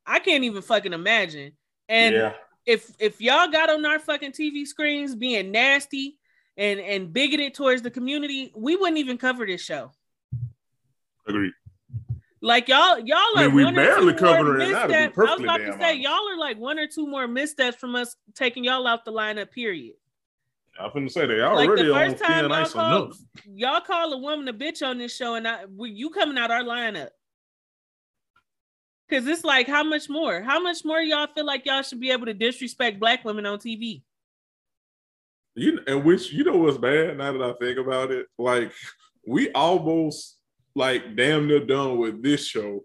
[0.07, 1.51] I can't even fucking imagine.
[1.89, 2.33] And yeah.
[2.65, 6.17] if if y'all got on our fucking TV screens being nasty
[6.55, 9.91] and and bigoted towards the community, we wouldn't even cover this show.
[11.27, 11.51] Agreed.
[12.39, 15.17] Like y'all, y'all I are mean, we barely covering it now, to be missteps.
[15.17, 15.99] I was about to say honest.
[16.01, 19.51] y'all are like one or two more missteps from us taking y'all out the lineup.
[19.51, 19.95] Period.
[20.79, 23.15] I'm finna say they Like already the on first time y'all called,
[23.51, 26.63] y'all call a woman a bitch on this show, and I, you coming out our
[26.63, 27.09] lineup.
[29.09, 30.41] Cause it's like, how much more?
[30.41, 33.57] How much more y'all feel like y'all should be able to disrespect black women on
[33.57, 34.01] TV?
[35.55, 38.27] You and which you know what's bad now that I think about it?
[38.37, 38.71] Like
[39.25, 40.37] we almost
[40.75, 42.83] like damn near done with this show,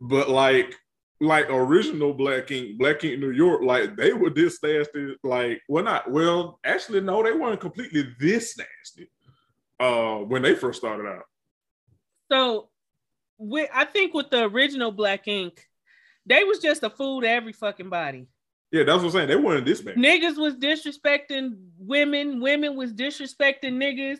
[0.00, 0.74] but like
[1.22, 5.16] like original Black Ink, Black Ink New York, like they were this nasty.
[5.22, 6.58] Like well, not well.
[6.64, 9.08] Actually, no, they weren't completely this nasty.
[9.78, 11.24] Uh, when they first started out.
[12.30, 12.68] So,
[13.38, 15.66] with I think with the original Black Ink,
[16.26, 18.28] they was just a fool to every fucking body.
[18.70, 19.28] Yeah, that's what I'm saying.
[19.28, 19.96] They weren't this bad.
[19.96, 24.18] Niggas was disrespecting women, women was disrespecting niggas.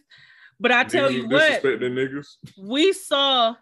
[0.60, 2.26] But I tell Niggas you what, disrespecting niggas.
[2.58, 3.54] we saw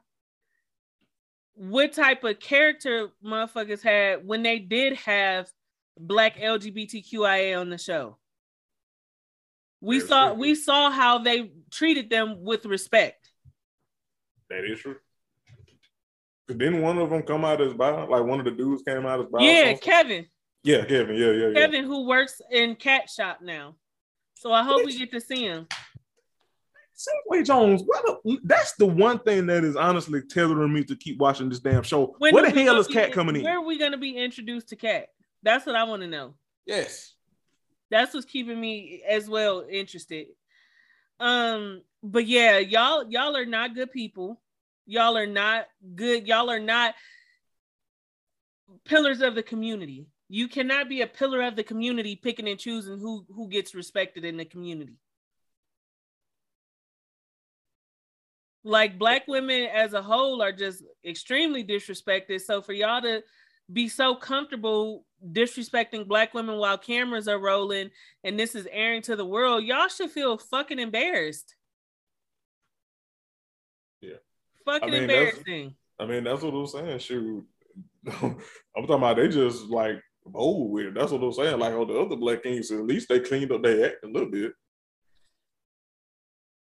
[1.54, 5.48] what type of character motherfuckers had when they did have
[5.98, 8.16] black LGBTQIA on the show.
[9.80, 10.38] We Very saw true.
[10.40, 13.30] we saw how they treated them with respect.
[14.50, 14.96] That is true.
[16.58, 17.90] Didn't one of them come out as bi?
[17.90, 19.42] Like one of the dudes came out as bi?
[19.42, 19.74] yeah.
[19.74, 20.26] Kevin.
[20.62, 21.16] yeah, Kevin.
[21.16, 21.54] Yeah, yeah, yeah.
[21.54, 23.76] Kevin who works in Cat Shop now.
[24.34, 25.66] So I hope we get to see him.
[26.96, 27.82] Segway Jones.
[27.84, 31.60] What the, that's the one thing that is honestly tethering me to keep watching this
[31.60, 32.14] damn show.
[32.18, 33.42] When Where the hell is Cat coming in?
[33.42, 35.08] Where are we gonna be introduced to Cat?
[35.42, 36.34] That's what I want to know.
[36.66, 37.14] Yes.
[37.90, 40.26] that's what's keeping me as well interested.
[41.18, 44.40] Um, but yeah, y'all y'all are not good people.
[44.86, 46.26] Y'all are not good.
[46.26, 46.94] Y'all are not
[48.84, 50.06] pillars of the community.
[50.28, 54.24] You cannot be a pillar of the community picking and choosing who who gets respected
[54.24, 54.96] in the community.
[58.62, 62.40] Like black women as a whole are just extremely disrespected.
[62.42, 63.22] So for y'all to
[63.72, 67.90] be so comfortable disrespecting black women while cameras are rolling
[68.24, 71.54] and this is airing to the world, y'all should feel fucking embarrassed.
[74.64, 75.74] Fucking I mean, embarrassing.
[75.98, 76.98] I mean, that's what I'm saying.
[76.98, 77.44] Shoot.
[78.06, 78.36] I'm
[78.74, 80.94] talking about they just like bold with it.
[80.94, 81.58] That's what I'm saying.
[81.58, 84.30] Like on the other Black Kings, at least they cleaned up their act a little
[84.30, 84.52] bit.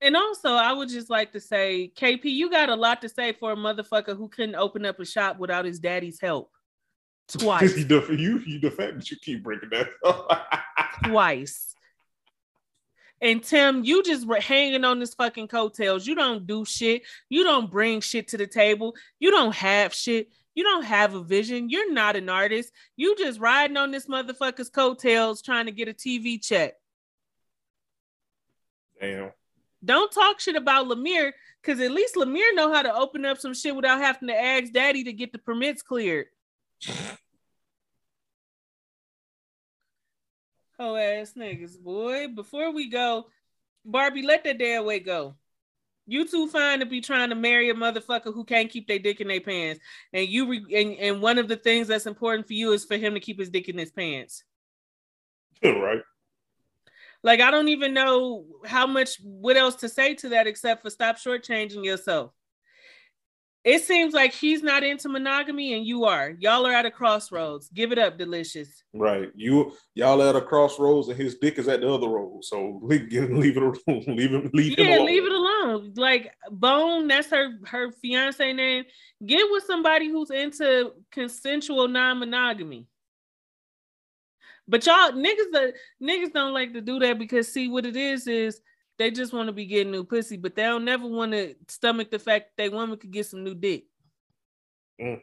[0.02, 3.34] And also, I would just like to say, KP, you got a lot to say
[3.34, 6.52] for a motherfucker who couldn't open up a shop without his daddy's help.
[7.28, 7.76] Twice.
[7.76, 9.90] you, you, the fact that you keep breaking that
[11.06, 11.75] twice.
[13.22, 16.06] And Tim, you just were hanging on this fucking coattails.
[16.06, 17.04] You don't do shit.
[17.30, 18.94] You don't bring shit to the table.
[19.20, 20.30] You don't have shit.
[20.54, 21.70] You don't have a vision.
[21.70, 22.72] You're not an artist.
[22.96, 26.74] You just riding on this motherfucker's coattails trying to get a TV check.
[29.00, 29.32] Damn.
[29.84, 33.54] Don't talk shit about Lemire, because at least Lemire know how to open up some
[33.54, 36.28] shit without having to ask daddy to get the permits cleared.
[40.78, 42.28] Oh ass niggas, boy.
[42.28, 43.28] Before we go,
[43.86, 45.36] Barbie, let that damn way go.
[46.08, 49.22] You too fine to be trying to marry a motherfucker who can't keep their dick
[49.22, 49.80] in their pants.
[50.14, 52.98] And you re- and, and one of the things that's important for you is for
[52.98, 54.44] him to keep his dick in his pants.
[55.64, 56.02] right.
[57.24, 60.92] Like I don't even know how much what else to say to that except for
[60.92, 62.32] stop shortchanging yourself.
[63.66, 66.36] It seems like he's not into monogamy and you are.
[66.38, 67.68] Y'all are at a crossroads.
[67.70, 68.84] Give it up, delicious.
[68.94, 69.32] Right.
[69.36, 72.46] You y'all at a crossroads and his dick is at the other road.
[72.46, 74.04] So leave, leave it alone.
[74.16, 75.06] Leave him leave him yeah, alone.
[75.08, 75.94] leave it alone.
[75.96, 78.84] Like Bone, that's her her fiance name.
[79.26, 82.86] Get with somebody who's into consensual non-monogamy.
[84.68, 88.28] But y'all niggas, the niggas don't like to do that because see what it is
[88.28, 88.62] is
[88.98, 92.12] they just want to be getting new pussy, but they don't never want to stomach
[92.12, 93.86] the fact that they woman could get some new dick.
[95.02, 95.22] Mm.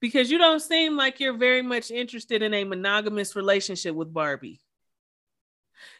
[0.00, 4.60] Because you don't seem like you're very much interested in a monogamous relationship with Barbie.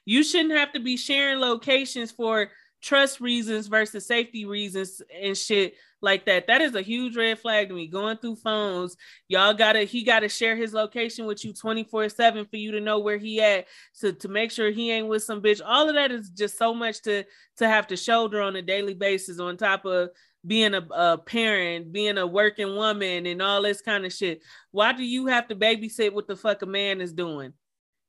[0.05, 5.75] You shouldn't have to be sharing locations for trust reasons versus safety reasons and shit
[6.01, 6.47] like that.
[6.47, 7.89] That is a huge red flag to me.
[7.89, 12.73] Going through phones, y'all gotta he gotta share his location with you 24-7 for you
[12.73, 13.67] to know where he at.
[13.93, 15.61] So to make sure he ain't with some bitch.
[15.65, 17.25] All of that is just so much to
[17.57, 20.11] to have to shoulder on a daily basis on top of
[20.47, 24.41] being a, a parent, being a working woman, and all this kind of shit.
[24.71, 27.53] Why do you have to babysit what the fuck a man is doing?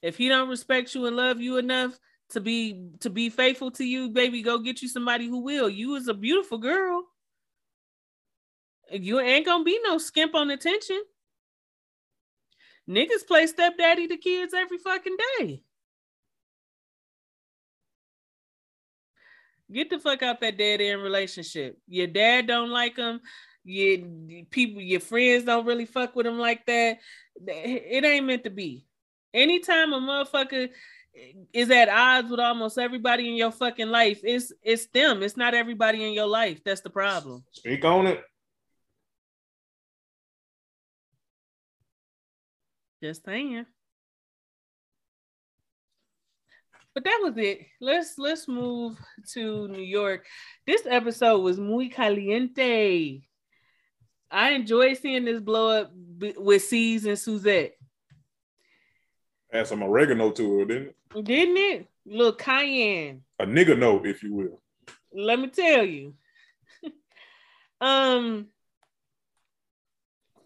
[0.02, 1.98] If he don't respect you and love you enough
[2.32, 5.70] to be to be faithful to you, baby, go get you somebody who will.
[5.70, 7.04] You is a beautiful girl.
[8.92, 11.02] You ain't gonna be no skimp on attention.
[12.90, 15.64] Niggas play stepdaddy to kids every fucking day.
[19.72, 21.78] Get the fuck out that dead end relationship.
[21.88, 23.22] Your dad don't like him.
[23.64, 24.00] Your
[24.50, 26.98] people, your friends don't really fuck with him like that.
[27.46, 28.88] It ain't meant to be.
[29.32, 30.70] Anytime a motherfucker
[31.54, 34.22] is at odds with almost everybody in your fucking life.
[34.24, 35.24] It's it's them.
[35.24, 36.62] It's not everybody in your life.
[36.64, 37.44] That's the problem.
[37.52, 38.22] Speak on it.
[43.02, 43.66] Just saying.
[46.94, 47.62] But that was it.
[47.80, 48.98] Let's let's move
[49.34, 50.26] to New York.
[50.66, 53.22] This episode was muy caliente.
[54.32, 57.79] I enjoyed seeing this blow up with Cease and Suzette.
[59.52, 61.26] Add some oregano to it, didn't it?
[61.26, 61.88] Didn't it?
[62.06, 63.24] Little cayenne.
[63.40, 64.62] A nigga note, if you will.
[65.14, 66.14] Let me tell you.
[67.82, 68.48] um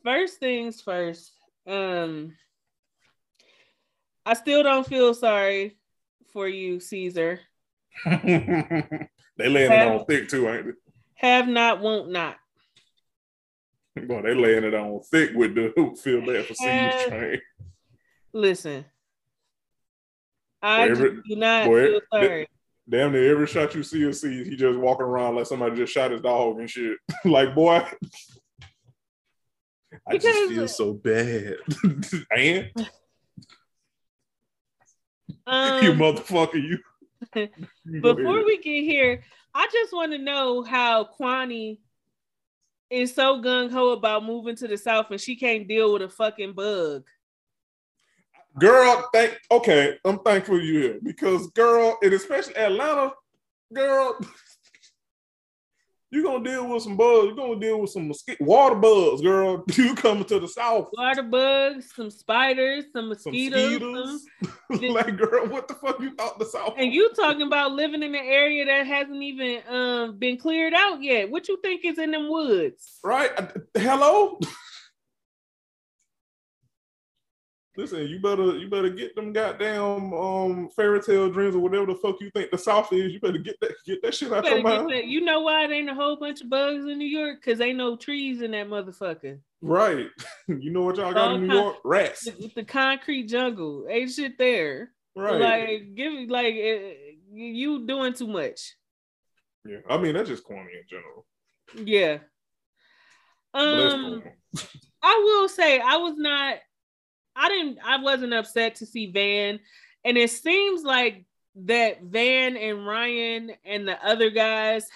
[0.03, 1.31] first things first.
[1.67, 2.35] Um
[4.25, 5.77] I still don't feel sorry
[6.31, 7.39] for you, Ceaser.
[8.05, 10.71] they laying have, it on thick too, ain't they?
[11.15, 12.37] Have not, won't not.
[13.95, 17.41] Boy, they laying it on thick with the hoop feel bad for Ceaser train.
[18.33, 18.85] Listen,
[20.63, 22.47] I every, do not boy, feel sorry.
[22.89, 25.93] Damn near every shot you see or see, he just walking around like somebody just
[25.93, 26.97] shot his dog and shit.
[27.25, 27.85] like, boy,
[30.07, 31.55] I because, just feel so bad.
[32.31, 32.71] and
[35.45, 36.79] um, you motherfucker, you.
[38.01, 39.21] before we get here,
[39.53, 41.79] I just want to know how Kwani
[42.89, 46.09] is so gung ho about moving to the south and she can't deal with a
[46.09, 47.03] fucking bug.
[48.59, 53.13] Girl, thank okay, I'm thankful you here because girl, and especially Atlanta,
[53.73, 54.19] girl,
[56.11, 57.25] you're gonna deal with some bugs.
[57.25, 59.63] You're gonna deal with some mosquito water bugs, girl.
[59.75, 60.89] You coming to the south.
[60.95, 64.23] Water bugs, some spiders, some mosquitoes.
[64.71, 66.75] Some like, girl, what the fuck you thought the south?
[66.77, 71.01] And you talking about living in an area that hasn't even um, been cleared out
[71.01, 71.31] yet.
[71.31, 72.99] What you think is in them woods?
[73.03, 73.31] Right.
[73.75, 74.37] Hello?
[77.75, 81.95] Listen, you better you better get them goddamn um fairy tale dreams or whatever the
[81.95, 83.11] fuck you think the South is.
[83.11, 84.91] You better get that get that shit out you your mind.
[85.09, 87.43] You know why there ain't a whole bunch of bugs in New York?
[87.43, 89.39] Cause ain't no trees in that motherfucker.
[89.61, 90.07] Right.
[90.47, 91.77] you know what y'all got All in New con- York?
[91.83, 92.25] Rats.
[92.25, 93.87] The, the, concrete jungle.
[93.89, 94.91] Ain't shit there.
[95.15, 95.41] Right.
[95.41, 96.93] Like give me like uh,
[97.31, 98.75] you doing too much.
[99.65, 101.25] Yeah, I mean that's just corny in general.
[101.87, 102.17] Yeah.
[103.55, 104.21] Um,
[105.01, 106.57] I will say I was not
[107.35, 109.59] I didn't I wasn't upset to see Van.
[110.05, 114.87] And it seems like that Van and Ryan and the other guys,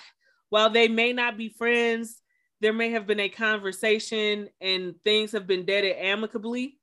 [0.50, 2.21] while they may not be friends,
[2.60, 6.78] there may have been a conversation and things have been deaded amicably.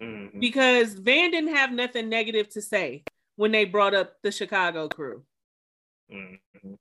[0.00, 0.38] Mm-hmm.
[0.38, 3.02] Because Van didn't have nothing negative to say
[3.36, 5.24] when they brought up the Chicago crew.
[6.12, 6.74] Mm-hmm.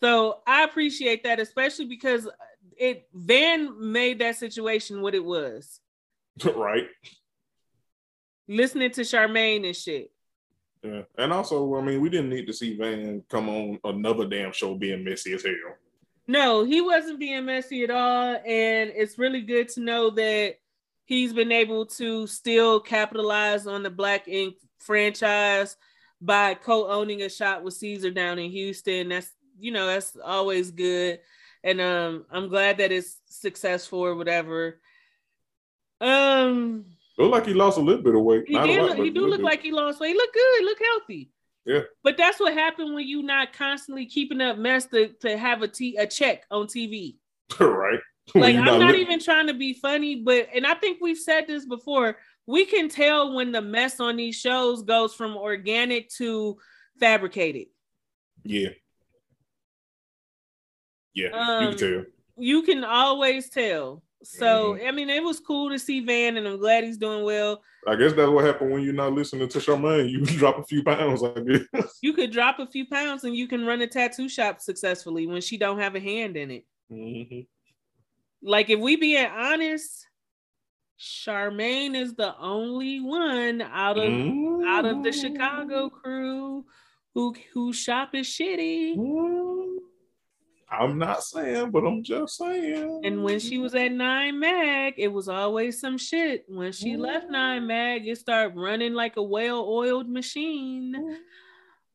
[0.00, 2.28] So I appreciate that, especially because
[2.78, 5.80] it Van made that situation what it was.
[6.54, 6.86] Right
[8.48, 10.10] listening to Charmaine and shit.
[10.82, 14.52] Yeah, and also, I mean, we didn't need to see Van come on another damn
[14.52, 15.76] show being messy as hell.
[16.26, 20.56] No, he wasn't being messy at all, and it's really good to know that
[21.04, 25.76] he's been able to still capitalize on the Black Ink franchise
[26.20, 29.08] by co-owning a shot with Ceaser down in Houston.
[29.08, 31.20] That's you know that's always good,
[31.64, 34.80] and um, I'm glad that it's successful or whatever.
[36.00, 36.84] Um,
[37.18, 38.44] Look like he lost a little bit of weight.
[38.46, 39.44] He, did lot, he do look bit.
[39.44, 40.10] like he lost weight.
[40.10, 40.64] He look good.
[40.64, 41.30] Look healthy.
[41.64, 41.80] Yeah.
[42.04, 45.68] But that's what happened when you not constantly keeping up mess to, to have a
[45.68, 47.16] t a check on TV.
[47.60, 47.98] right.
[48.34, 51.46] Like I'm not, not even trying to be funny, but and I think we've said
[51.46, 52.16] this before.
[52.46, 56.56] We can tell when the mess on these shows goes from organic to
[56.98, 57.66] fabricated.
[58.44, 58.70] Yeah.
[61.14, 62.04] Yeah, um, you can um, tell.
[62.36, 64.86] You can always tell So mm-hmm.
[64.86, 67.62] I mean, it was cool to see Van, and I'm glad he's doing well.
[67.86, 70.10] I guess that's what happened when you're not listening to Charmaine.
[70.10, 71.98] You drop a few pounds, I guess.
[72.02, 75.40] You could drop a few pounds, and you can run a tattoo shop successfully when
[75.40, 76.64] she don't have a hand in it.
[76.92, 77.46] Mhm.
[78.42, 80.06] Like if we being honest,
[80.98, 84.12] Charmaine is the only one out of
[84.66, 85.12] out of the.
[85.12, 85.96] Chicago mm-hmm.
[85.96, 86.64] crew
[87.14, 88.96] who who shop is shitty.
[88.96, 89.78] Mm-hmm.
[90.70, 93.00] I'm not saying, but I'm just saying.
[93.04, 96.44] And when she was at Nine Mag, it was always some shit.
[96.46, 97.68] When she left Nine mm-hmm.
[97.68, 100.94] Mag, it started running like a well-oiled machine.
[100.94, 101.14] Mm-hmm.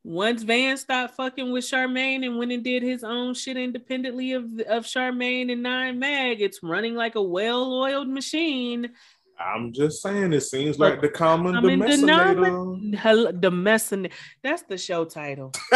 [0.06, 4.44] Once Van stopped fucking with Charmaine and went and did his own shit independently of,
[4.68, 8.92] of Charmaine and Nine Mag, it's running like a well-oiled machine.
[9.40, 13.42] I'm just saying, it seems like the common I'm in the domesticator.
[13.42, 14.10] the messin.
[14.42, 15.52] That's the show title.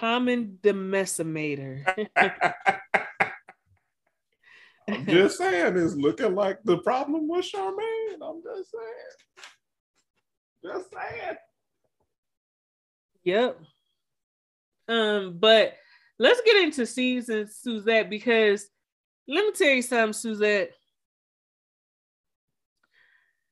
[0.00, 1.84] Common Demessimator.
[4.88, 8.16] I'm just saying, it's looking like the problem with Charmaine.
[8.22, 8.94] I'm just saying.
[10.64, 11.36] Just saying.
[13.24, 13.60] Yep.
[14.88, 15.74] Um, but
[16.18, 18.66] let's get into season Suzette because
[19.28, 20.70] let me tell you something, Suzette.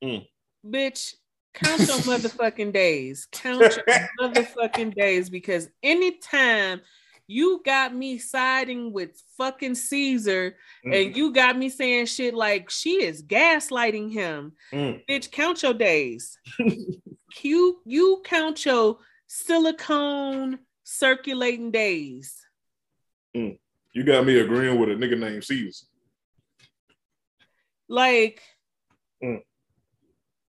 [0.03, 0.25] Mm.
[0.65, 1.13] Bitch,
[1.53, 3.27] count your motherfucking days.
[3.31, 6.81] Count your motherfucking days because anytime
[7.27, 10.95] you got me siding with fucking Ceaser mm.
[11.07, 15.03] and you got me saying shit like she is gaslighting him, Mm.
[15.07, 16.39] bitch, count your days.
[17.43, 18.97] you you count your
[19.27, 22.35] silicone circulating days.
[23.37, 23.59] Mm.
[23.93, 25.83] You got me agreeing with a nigga named Ceaser.
[27.87, 28.41] Like
[29.23, 29.41] mm.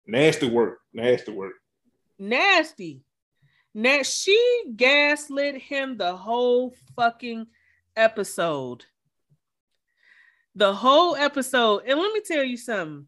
[0.05, 0.79] Nasty work.
[0.93, 1.53] Nasty work.
[2.19, 3.01] nasty.
[3.73, 7.47] Now she gaslit him the whole fucking
[7.95, 8.85] episode.
[10.55, 11.83] The whole episode.
[11.87, 13.07] And let me tell you something.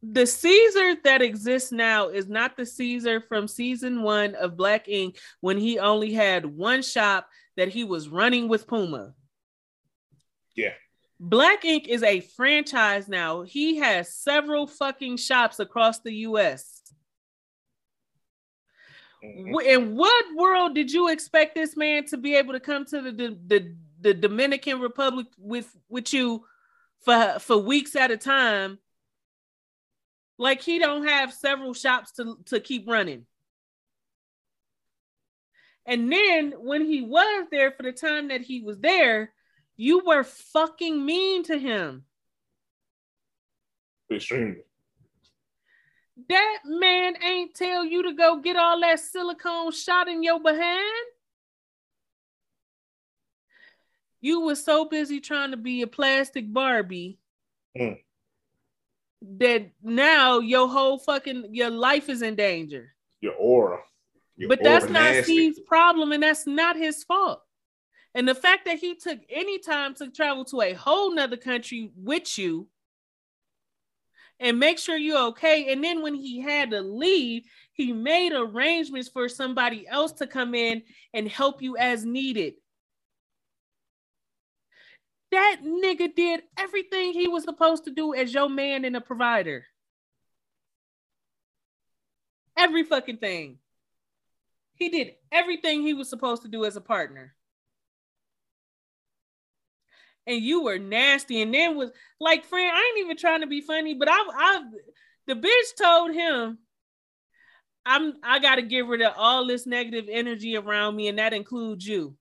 [0.00, 5.18] The Ceaser that exists now is not the Ceaser from season one of Black Ink
[5.40, 9.14] when he only had one shop that he was running with Puma.
[10.54, 10.74] Yeah.
[11.26, 13.42] Black Ink is a franchise now.
[13.42, 16.82] He has several fucking shops across the US.
[19.24, 19.64] Mhm.
[19.64, 23.10] In what world did you expect this man to be able to come to the
[23.10, 26.44] the, the, the Dominican Republic with with you
[27.00, 28.78] for for weeks at a time?
[30.36, 33.24] Like he don't have several shops to to keep running.
[35.86, 39.32] And then when he was there for the time that he was there,
[39.76, 42.04] you were fucking mean to him.
[44.10, 44.62] Extremely.
[46.28, 51.06] That man ain't tell you to go get all that silicone shot in your behind.
[54.20, 57.18] You were so busy trying to be a plastic Barbie
[57.76, 58.00] Mm.
[59.38, 62.94] that now your whole fucking your life is in danger.
[63.20, 63.82] Your aura.
[64.36, 65.24] Your but that's aura not.
[65.24, 67.43] Steve's problem, and that's not his fault.
[68.14, 71.90] And the fact that he took any time to travel to a whole nother country
[71.96, 72.68] with you
[74.38, 75.72] and make sure you're okay.
[75.72, 80.54] And then when he had to leave, he made arrangements for somebody else to come
[80.54, 82.54] in and help you as needed.
[85.32, 89.66] That nigga did everything he was supposed to do as your man and a provider.
[92.56, 93.58] Every fucking thing.
[94.76, 97.34] He did everything he was supposed to do as a partner.
[100.26, 101.42] And you were nasty.
[101.42, 104.62] And then was like, friend, I ain't even trying to be funny, but I, I,
[105.26, 106.58] the bitch told him,
[107.86, 111.34] I'm, I got to get rid of all this negative energy around me, and that
[111.34, 112.16] includes you.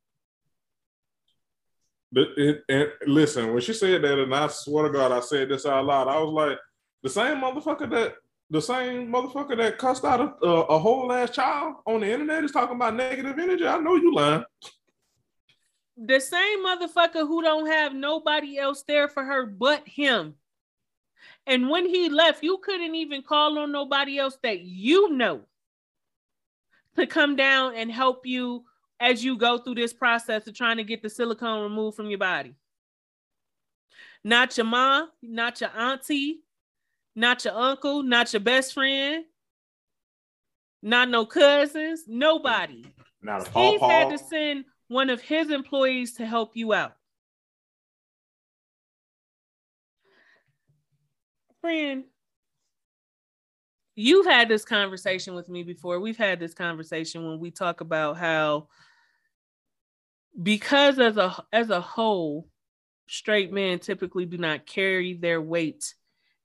[2.11, 5.49] But it, and listen, when she said that, and I swear to God, I said
[5.49, 6.09] this out loud.
[6.09, 6.59] I was like,
[7.01, 8.15] the same motherfucker that
[8.49, 12.43] the same motherfucker that cussed out a, a, a whole ass child on the internet
[12.43, 13.65] is talking about negative energy.
[13.65, 14.43] I know you lying.
[15.97, 20.35] The same motherfucker who don't have nobody else there for her but him.
[21.45, 25.41] And when he left, you couldn't even call on nobody else that you know
[26.95, 28.63] to come down and help you
[28.99, 32.19] as you go through this process of trying to get the silicone removed from your
[32.19, 32.55] body.
[34.23, 36.39] Not your mom, not your auntie,
[37.15, 39.25] not your uncle, not your best friend,
[40.81, 42.85] not no cousins, nobody.
[43.21, 46.95] Not a paw had to send one of his employees to help you out.
[51.61, 52.03] Friend,
[53.95, 55.99] you've had this conversation with me before.
[55.99, 58.67] We've had this conversation when we talk about how
[60.41, 62.47] because as a as a whole,
[63.07, 65.95] straight men typically do not carry their weight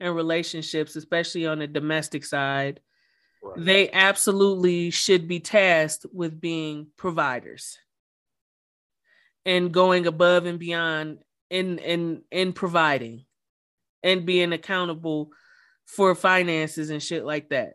[0.01, 2.81] in relationships, especially on the domestic side.
[3.43, 3.65] Right.
[3.65, 7.79] They absolutely should be tasked with being providers
[9.45, 11.19] and going above and beyond
[11.51, 13.25] in in in providing
[14.03, 15.31] and being accountable
[15.87, 17.75] for finances and shit like that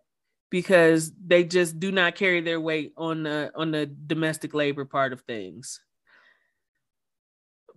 [0.49, 5.11] because they just do not carry their weight on the on the domestic labor part
[5.11, 5.81] of things.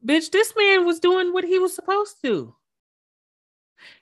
[0.05, 2.55] Bitch, this man was doing what he was supposed to.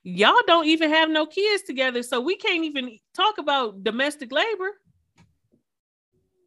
[0.02, 4.70] Y'all don't even have no kids together, so we can't even talk about domestic labor.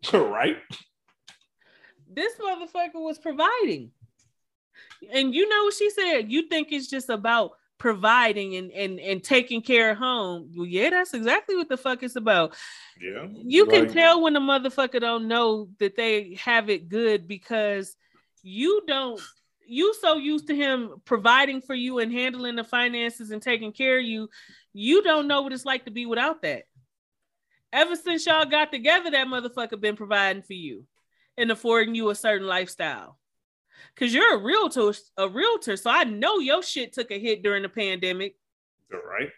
[0.14, 0.58] right.
[2.12, 3.92] This motherfucker was providing.
[5.12, 6.32] And you know what she said?
[6.32, 10.52] You think it's just about providing and and and taking care of home.
[10.56, 12.56] Well, yeah, that's exactly what the fuck it's about.
[13.00, 13.28] Yeah.
[13.32, 17.96] You can tell when a motherfucker don't know that they have it good because
[18.42, 19.22] you don't
[19.68, 24.00] you so used to him providing for you and handling the finances and taking care
[24.00, 24.30] of you,
[24.74, 26.64] you don't know what it's like to be without that.
[27.74, 30.86] Ever since y'all got together, that motherfucker been providing for you
[31.38, 33.18] and affording you a certain lifestyle.
[33.96, 37.64] Cause you're a realtor, a realtor, so I know your shit took a hit during
[37.64, 38.36] the pandemic.
[38.92, 39.30] You're right.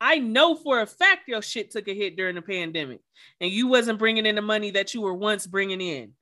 [0.00, 3.00] I know for a fact your shit took a hit during the pandemic,
[3.40, 6.12] and you wasn't bringing in the money that you were once bringing in.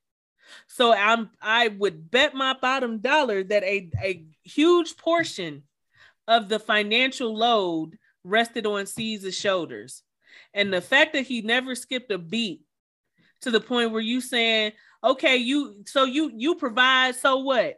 [0.67, 5.65] So I'm I would bet my bottom dollar that a, a huge portion
[6.29, 10.03] of the financial load rested on C's shoulders.
[10.53, 12.63] And the fact that he never skipped a beat
[13.45, 14.73] to the point where you saying,
[15.03, 17.77] okay, you so you you provide, so what?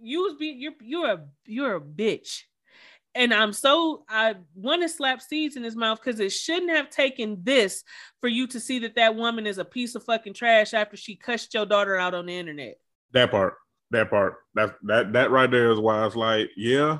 [0.00, 2.42] You was be you're you're a you're a bitch.
[3.14, 6.90] And I'm so I want to slap seeds in his mouth because it shouldn't have
[6.90, 7.82] taken this
[8.20, 11.16] for you to see that that woman is a piece of fucking trash after she
[11.16, 12.74] cussed your daughter out on the internet.
[13.12, 13.54] That part.
[13.90, 14.34] That part.
[14.54, 16.98] That that that right there is why it's like, yeah,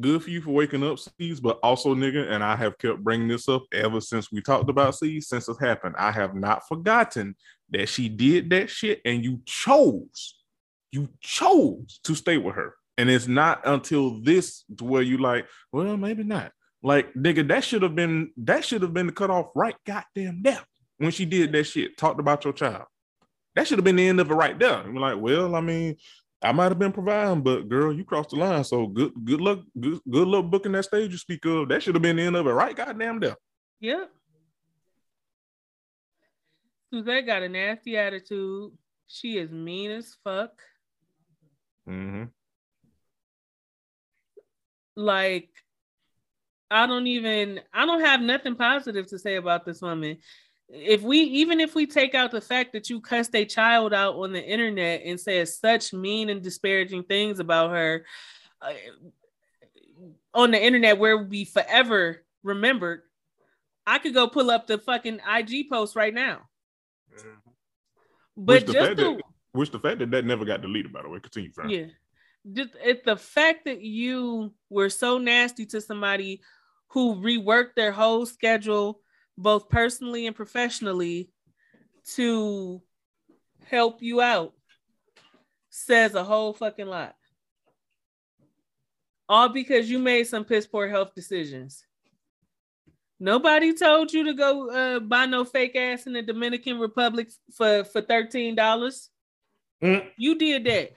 [0.00, 3.28] good for you for waking up, C's, but also, nigga, and I have kept bringing
[3.28, 5.94] this up ever since we talked about C's since it happened.
[5.98, 7.36] I have not forgotten
[7.70, 10.42] that she did that shit, and you chose,
[10.92, 12.74] you chose to stay with her.
[12.98, 16.52] And it's not until this where you like, well, maybe not.
[16.82, 20.60] Like, nigga, that should have been that should have been the cutoff right goddamn now
[20.98, 21.96] when she did that shit.
[21.96, 22.84] Talked about your child.
[23.54, 24.84] That should have been the end of it right there.
[24.86, 25.96] We're like, well, I mean,
[26.42, 28.64] I might have been providing, but girl, you crossed the line.
[28.64, 31.68] So good, good luck, good, good luck booking that stage you speak of.
[31.68, 32.74] That should have been the end of it, right?
[32.74, 33.36] Goddamn there.
[33.80, 34.10] Yep.
[36.92, 38.72] Suzette got a nasty attitude.
[39.06, 40.52] She is mean as fuck.
[41.88, 42.24] Mm-hmm.
[44.96, 45.50] Like,
[46.70, 50.18] I don't even, I don't have nothing positive to say about this woman.
[50.72, 54.14] If we, even if we take out the fact that you cussed a child out
[54.14, 58.04] on the internet and said such mean and disparaging things about her
[58.62, 58.72] uh,
[60.32, 63.02] on the internet where we forever remembered,
[63.86, 66.42] I could go pull up the fucking IG post right now.
[68.36, 70.92] But Which the just fact the, that- Which the fact that that never got deleted,
[70.92, 71.18] by the way.
[71.18, 71.70] Continue, Fran.
[71.70, 71.86] yeah,
[72.52, 76.40] just it, the fact that you were so nasty to somebody
[76.88, 79.00] who reworked their whole schedule,
[79.40, 81.30] both personally and professionally,
[82.14, 82.82] to
[83.66, 84.52] help you out,
[85.70, 87.14] says a whole fucking lot.
[89.28, 91.84] All because you made some piss poor health decisions.
[93.20, 97.84] Nobody told you to go uh, buy no fake ass in the Dominican Republic for
[97.84, 99.10] for thirteen dollars.
[99.82, 100.06] Mm.
[100.16, 100.92] You did that.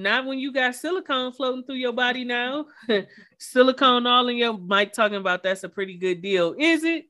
[0.00, 2.66] Not when you got silicone floating through your body now.
[3.38, 6.54] silicone all in your Mike talking about that's a pretty good deal.
[6.58, 7.06] Is it?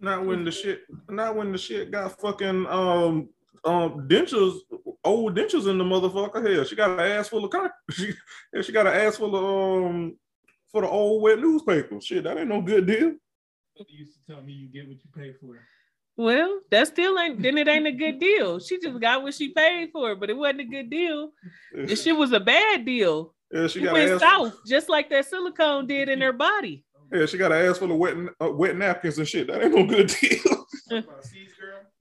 [0.00, 3.28] Not when the shit, not when the shit got fucking um
[3.64, 4.58] um dentures,
[5.04, 6.54] old dentures in the motherfucker.
[6.54, 8.12] Hell, she got an ass full of con- she,
[8.62, 10.16] she got an ass full of um
[10.70, 12.00] for the old wet newspaper.
[12.00, 13.14] Shit, that ain't no good deal.
[13.76, 15.58] You used to tell me you get what you pay for.
[16.18, 18.58] Well, that still ain't then it ain't a good deal.
[18.58, 21.30] She just got what she paid for, but it wasn't a good deal.
[21.72, 23.34] The shit was a bad deal.
[23.52, 24.20] Yeah, she It got an went ass.
[24.20, 26.84] south, just like that silicone did in her body.
[27.12, 29.46] Yeah, she got an ass full of wet uh, wet napkins and shit.
[29.46, 30.66] That ain't no good deal.
[30.90, 31.48] About C's?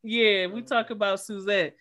[0.01, 1.76] Yeah, we talk about Suzette.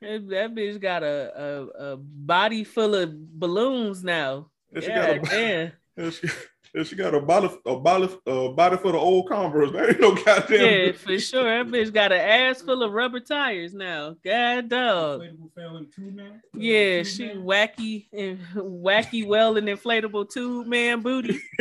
[0.00, 1.32] That, that bitch got a,
[1.78, 4.50] a, a body full of balloons now.
[4.74, 5.72] And she Yeah, got a damn.
[6.04, 6.28] and she,
[6.74, 9.70] and she got a body a body a body full of old Converse.
[9.80, 10.60] That ain't no goddamn.
[10.60, 11.44] Yeah, good for sure.
[11.44, 14.16] That bitch got an ass full of rubber tires now.
[14.24, 15.20] God dog.
[15.22, 16.40] Inflatable failing two man?
[16.54, 17.42] Yeah, she man?
[17.42, 21.40] wacky and wacky well and inflatable tube man booty.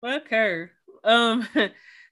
[0.00, 0.70] Fuck her.
[1.04, 1.46] Um,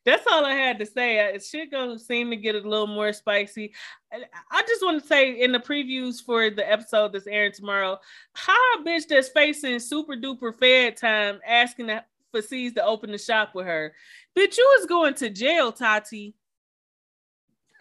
[0.09, 1.19] that's all I had to say.
[1.35, 3.75] It should go seem to get a little more spicy.
[4.11, 7.99] I- just want to say in the previews for the episode that's airing tomorrow,
[8.33, 11.91] how a bitch that's facing super duper fed time asking
[12.31, 13.95] for C's to open the shop with her.
[14.37, 16.35] Bitch, you was going to jail, Tati.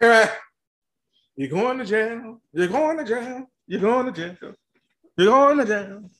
[0.00, 0.28] You're
[1.48, 2.40] going to jail.
[2.52, 3.50] You're going to jail.
[3.66, 4.54] You're going to jail.
[5.16, 6.10] You're going to jail.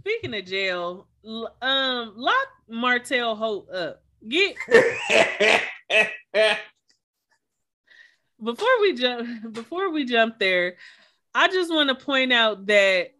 [0.00, 1.06] Speaking of jail,
[1.62, 4.02] um, lock Martell Holt up.
[4.26, 4.56] Get
[8.42, 10.76] before we jump before we jump there,
[11.34, 13.10] I just want to point out that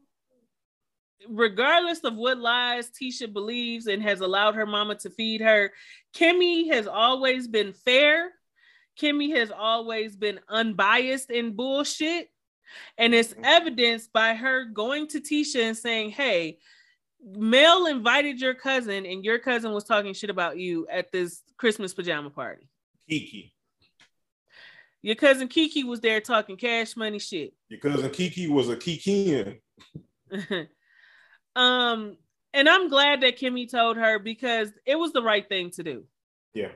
[1.29, 5.73] regardless of what lies Tisha believes and has allowed her mama to feed her,
[6.15, 8.33] Kimmy has always been fair.
[9.01, 12.29] Kimmy has always been unbiased in bullshit.
[12.97, 16.59] And it's evidenced by her going to Tisha and saying, Hey,
[17.25, 21.93] Mel invited your cousin, and your cousin was talking shit about you at this Christmas
[21.95, 22.69] pajama party.
[23.09, 23.53] Kiki.
[25.03, 27.55] Your cousin Kiki was there talking cash money shit.
[27.69, 29.59] Your cousin Kiki was a Kikian.
[31.57, 32.17] um,
[32.53, 36.05] and I'm glad that Kimmy told her because it was the right thing to do.
[36.53, 36.71] Yeah.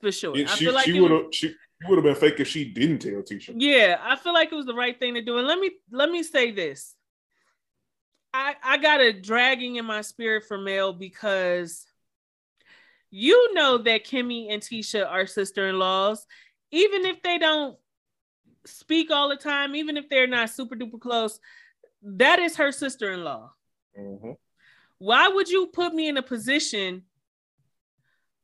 [0.00, 0.36] For sure.
[0.36, 1.54] It- I she feel like she would have she
[1.88, 3.54] would have been fake if she didn't tell Tisha.
[3.56, 5.38] yeah, I feel like it was the right thing to do.
[5.38, 6.95] And let me let me say this.
[8.36, 11.86] I I got a dragging in my spirit for Mel because
[13.10, 16.26] you know that Kimmy and Tisha are sister-in-laws,
[16.70, 17.78] even if they don't
[18.66, 21.40] speak all the time, even if they're not super duper close,
[22.02, 23.50] that is her sister-in-law.
[23.98, 24.36] Mhm.
[24.98, 27.04] Why would you put me in a position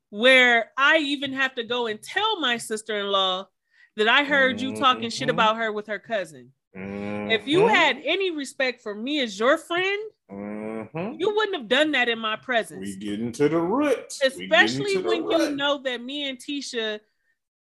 [0.08, 3.48] where I even have to go and tell my sister-in-law
[3.96, 5.32] that I heard you talking shit Mhm.
[5.32, 6.54] about her with her cousin?
[6.74, 11.20] If you had any respect for me as your friend, Mhm.
[11.20, 12.80] you wouldn't have done that in my presence.
[12.80, 13.96] we get into the root.
[14.22, 15.56] We get Especially when you root.
[15.56, 17.00] know that me and Tisha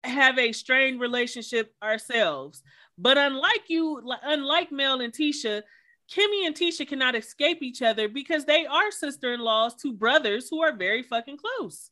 [0.04, 2.62] have a strained relationship ourselves.
[2.96, 5.62] But unlike you, unlike Mel and Tisha,
[6.10, 10.72] Kimmy and Tisha cannot escape each other because they are sister-in-laws to brothers who are
[10.72, 11.90] very fucking close.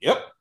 [0.00, 0.32] Yep.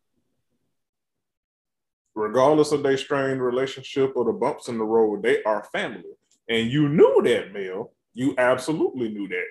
[2.22, 6.04] Regardless of their strained relationship or the bumps in the road, they are family.
[6.50, 7.92] And you knew that, Mel.
[8.16, 9.46] You absolutely knew that.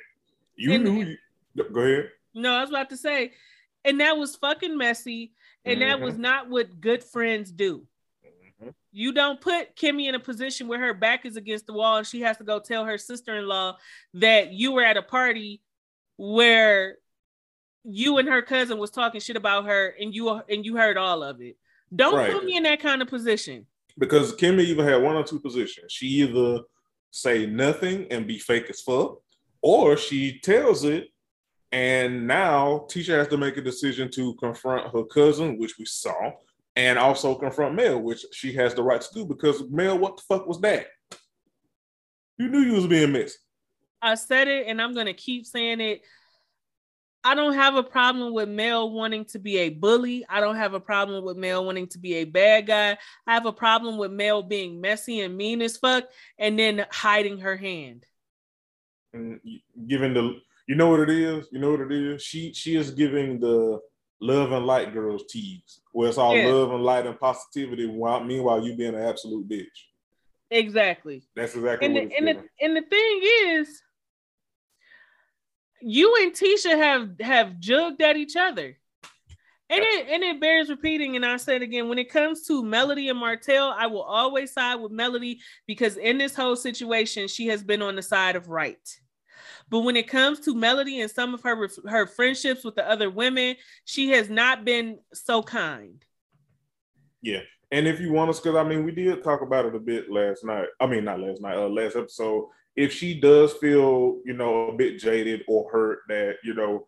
[0.57, 1.17] You And- knew.
[1.55, 2.11] You, go ahead.
[2.35, 3.33] No, I was about to say,
[3.85, 5.33] and that was fucking messy,
[5.65, 7.87] and that was not what good friends do.
[8.61, 8.75] Mhm.
[8.91, 12.07] You don't put Kimmy in a position where her back is against the wall and
[12.07, 13.79] she has to go tell her sister-in-law
[14.15, 15.63] that you were at a party
[16.17, 16.99] where
[17.85, 21.23] you and her cousin was talking shit about her and you and you heard all
[21.23, 21.57] of it.
[21.95, 22.33] Don't Right.
[22.33, 23.67] put me in that kind of position.
[23.99, 25.93] Because Kimmy either had one or two positions.
[25.93, 26.61] She either
[27.11, 29.21] say nothing and be fake as fuck,
[29.63, 31.09] or she tells it,
[31.73, 36.33] and now Tisha has to make a decision to confront her cousin, which we saw,
[36.75, 40.23] and also confront Mel, which she has the right to do because Mel, what the
[40.29, 40.87] fuck was that?
[42.39, 43.39] You knew you was being missed.
[44.03, 46.03] I said it and I'm going to keep saying it.
[47.27, 50.25] I don't have a problem with Mel wanting to be a bully.
[50.29, 52.97] I don't have a problem with Mel wanting to be a bad guy.
[53.27, 56.05] I have a problem with Mel being messy and mean as fuck
[56.39, 58.07] and then hiding her hand.
[59.13, 59.41] And
[59.89, 60.37] giving the,
[60.69, 61.49] you know what it is.
[61.51, 62.23] You know what it is.
[62.23, 63.81] She she is giving the
[64.21, 66.47] love and light girls tease, where it's all Yeah.
[66.47, 67.87] love and light and positivity.
[67.87, 69.67] While meanwhile you being an absolute bitch.
[70.49, 71.25] Exactly.
[71.35, 73.21] That's exactly And what the, and, the, and the thing
[73.59, 73.83] is,
[75.87, 78.77] you and Tisha have have jugged at each other.
[79.69, 83.09] And it and it bears repeating, and I said again, when it comes to Melody
[83.09, 87.63] and Martell, I will always side with Melody because in this whole situation, she has
[87.63, 88.79] been on the side of right.
[89.69, 93.11] But when it comes to Melody and some of her her friendships with the other
[93.11, 96.05] women, she has not been so kind.
[97.23, 97.41] Yeah.
[97.73, 100.11] And if you want us, because I mean, we did talk about it a bit
[100.11, 100.67] last night.
[100.81, 102.49] I mean, not last night, uh, last episode.
[102.77, 106.87] If she does feel, you know, a bit jaded or hurt that, you know,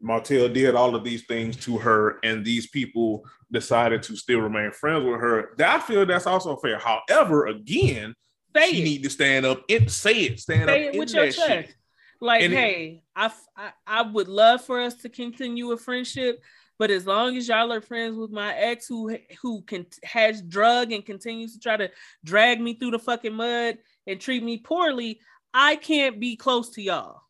[0.00, 4.70] Martell did all of these things to her and these people decided to still remain
[4.72, 6.78] friends with her, I feel that's also fair.
[6.78, 8.14] However, again,
[8.54, 8.84] it.
[8.84, 10.40] need to stand up and say it.
[10.40, 11.46] Stand say up it with your chest.
[11.46, 11.74] shit.
[12.20, 15.76] Like, And it- I I, f- I I would love for us to continue a
[15.76, 16.42] friendship,
[16.78, 20.92] but as long as y'all are friends with my ex who who can has drug
[20.92, 21.90] and continues to try to
[22.24, 23.78] drag me through the fucking mud
[24.08, 25.20] and treat me poorly,
[25.54, 27.22] I can't be close to y'all.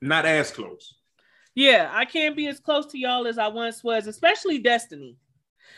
[0.00, 0.94] Not as close.
[1.54, 5.16] Yeah, I can't be as close to y'all as I once was, especially Destiny.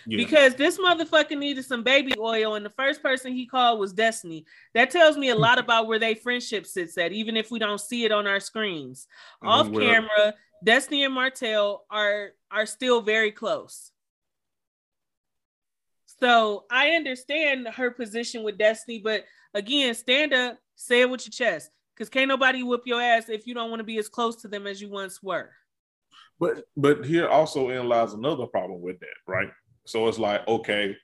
[0.04, 0.16] Yeah.
[0.16, 4.44] because this motherfucker needed some baby oil, and the first person he called was Destiny.
[4.74, 7.80] That tells me a lot about where they friendship sits at, even if we don't
[7.80, 9.06] see it on our screens.
[9.44, 10.34] Mhm, Off well- camera,
[10.64, 13.91] Destiny and Martell are are still very close.
[16.22, 21.32] So I understand her position with Destiny, but again, stand up, say it with your
[21.32, 24.36] chest, because can't nobody whip your ass if you don't want to be as close
[24.42, 25.50] to them as you once were.
[26.38, 29.48] But but here also in lies another problem with that, right?
[29.84, 30.94] So it's like, okay,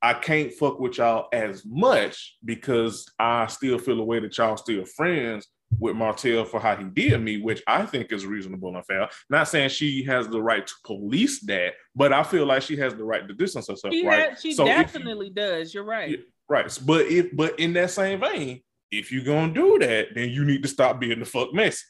[0.00, 4.56] I can't fuck with y'all as much because I still feel the way that y'all
[4.56, 5.46] still friends
[5.78, 9.08] with Martell for how he did me, which I think is reasonable and fair.
[9.30, 12.94] Not saying she has the right to police that, but I feel like she has
[12.94, 14.30] the right to distance herself, She, right?
[14.30, 15.72] ha- she So if you- definitely does.
[15.74, 16.10] You're right.
[16.10, 16.16] Yeah.
[16.48, 16.78] Right.
[16.86, 18.60] But if but in that same vein,
[18.90, 21.82] if you're gonna do that, then you need to stop being the fuck messy.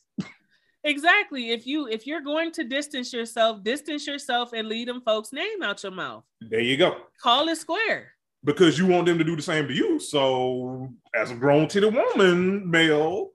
[0.86, 1.50] Exactly.
[1.50, 5.62] If you if you're going to distance yourself, distance yourself and leave them folks' name
[5.62, 6.24] out your mouth.
[6.42, 6.96] There you go.
[7.22, 8.12] Call it square.
[8.44, 9.98] because you want them to do the same to you.
[9.98, 13.30] So, as a grown titty woman, Mel,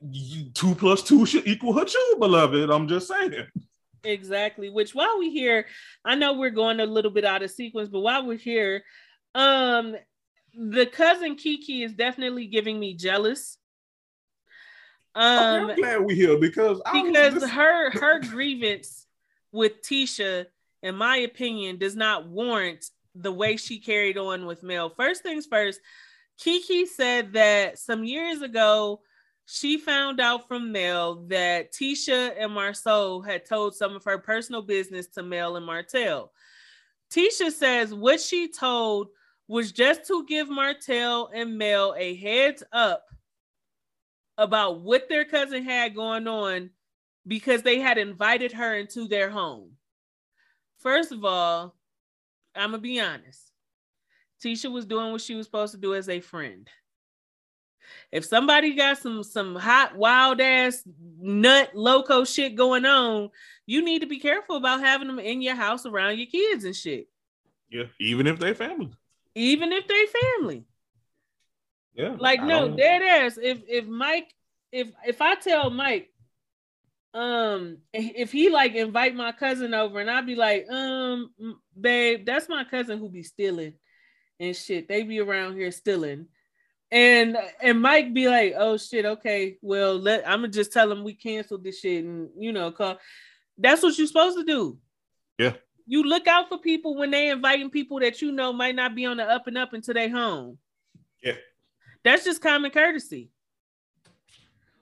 [0.00, 2.70] you, two plus two should equal her two, beloved.
[2.70, 3.46] I'm just saying.
[4.04, 4.70] Exactly.
[4.70, 5.66] Which while we're here,
[6.04, 8.84] I know we're going a little bit out of sequence, but while we're here,
[9.34, 9.96] um,
[10.54, 13.58] the cousin Kiki is definitely giving me jealous.
[15.14, 19.06] Um, okay, I'm glad we here because I because just- her her grievance
[19.50, 20.46] with Tisha,
[20.82, 22.84] in my opinion, does not warrant
[23.14, 24.90] the way she carried on with Mel.
[24.90, 25.80] First things first,
[26.38, 29.00] Kiki said that some years ago
[29.46, 34.60] she found out from Mel that Tisha and Marsau had told some of her personal
[34.60, 36.32] business to Mel and Martell.
[37.10, 39.08] Tisha says what she told
[39.46, 43.04] was just to give Martell and Mel a heads up
[44.36, 46.70] about what their cousin had going on
[47.26, 49.70] because they had invited her into their home.
[50.78, 51.76] First of all,
[52.56, 53.52] I'm gonna be honest.
[54.42, 56.68] Tisha was doing what she was supposed to do as a friend.
[58.12, 60.82] If somebody got some some hot wild ass
[61.20, 63.30] nut loco shit going on,
[63.66, 66.76] you need to be careful about having them in your house around your kids and
[66.76, 67.08] shit,
[67.70, 68.92] yeah, even if they family.
[69.34, 70.64] even if they family.
[71.94, 73.38] Yeah, Like I no, dead ass.
[73.42, 74.34] If if Mike,
[74.70, 76.10] if if I tell Mike,
[77.14, 81.30] um, if he like invite my cousin over, and I'd be like, um,
[81.80, 83.72] babe, that's my cousin who be stealing
[84.38, 84.88] and shit.
[84.88, 86.26] They be around here stealing.
[86.90, 91.02] And and Mike be like, oh shit, okay, well let I'm gonna just tell him
[91.02, 92.98] we canceled this shit and you know, call.
[93.58, 94.78] That's what you're supposed to do.
[95.38, 95.54] Yeah.
[95.86, 99.06] You look out for people when they inviting people that you know might not be
[99.06, 100.58] on the up and up into their home.
[101.22, 101.34] Yeah.
[102.04, 103.30] That's just common courtesy.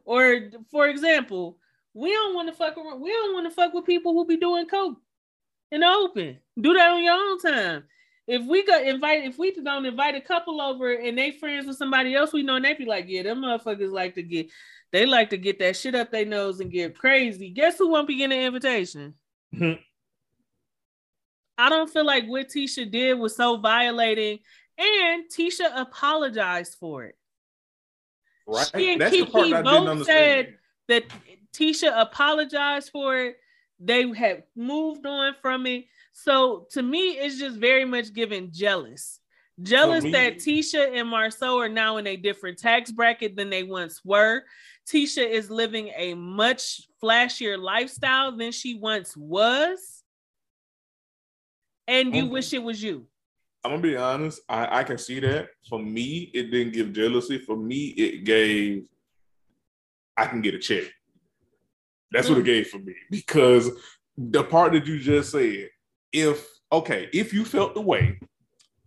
[0.04, 1.58] Or for example,
[1.94, 4.36] we don't want to fuck around, we don't want to fuck with people who be
[4.36, 4.98] doing coke
[5.70, 6.38] in the open.
[6.60, 7.84] Do that on your own time.
[8.26, 11.76] If we go invite, if we don't invite a couple over and they friends with
[11.76, 14.50] somebody else we know, and they be like, yeah, them motherfuckers like to get,
[14.92, 17.50] they like to get that shit up their nose and get crazy.
[17.50, 19.14] Guess who won't be getting an invitation?
[19.54, 19.78] Mhm.
[21.58, 24.40] I don't feel like what Tisha did was so violating,
[24.78, 27.16] and Tisha apologized for it.
[28.46, 28.70] right.
[28.74, 30.46] she and That's the part Kiki both understand.
[30.46, 30.58] said-
[30.88, 31.04] That
[31.52, 33.36] Tisha apologized for it.
[33.80, 35.86] They have moved on from it.
[36.24, 39.20] So to me, it's just very much given jealous.
[39.62, 43.62] Jealous me- that Tisha and Marsau are now in a different tax bracket than they
[43.62, 44.42] once were.
[44.88, 50.02] Tisha is living a much flashier lifestyle than she once was.
[51.86, 52.30] And you Okay.
[52.30, 53.06] wish it was you.
[53.62, 54.40] I'm gonna be honest.
[54.48, 55.48] I, I can see that.
[55.68, 57.38] For me, it didn't give jealousy.
[57.38, 58.84] For me, it gave
[60.16, 60.84] I can get a check.
[62.12, 62.46] That's what it Mm.
[62.46, 63.70] gave for me because
[64.16, 65.70] the part that you just said,
[66.14, 68.18] if okay, if you felt the way,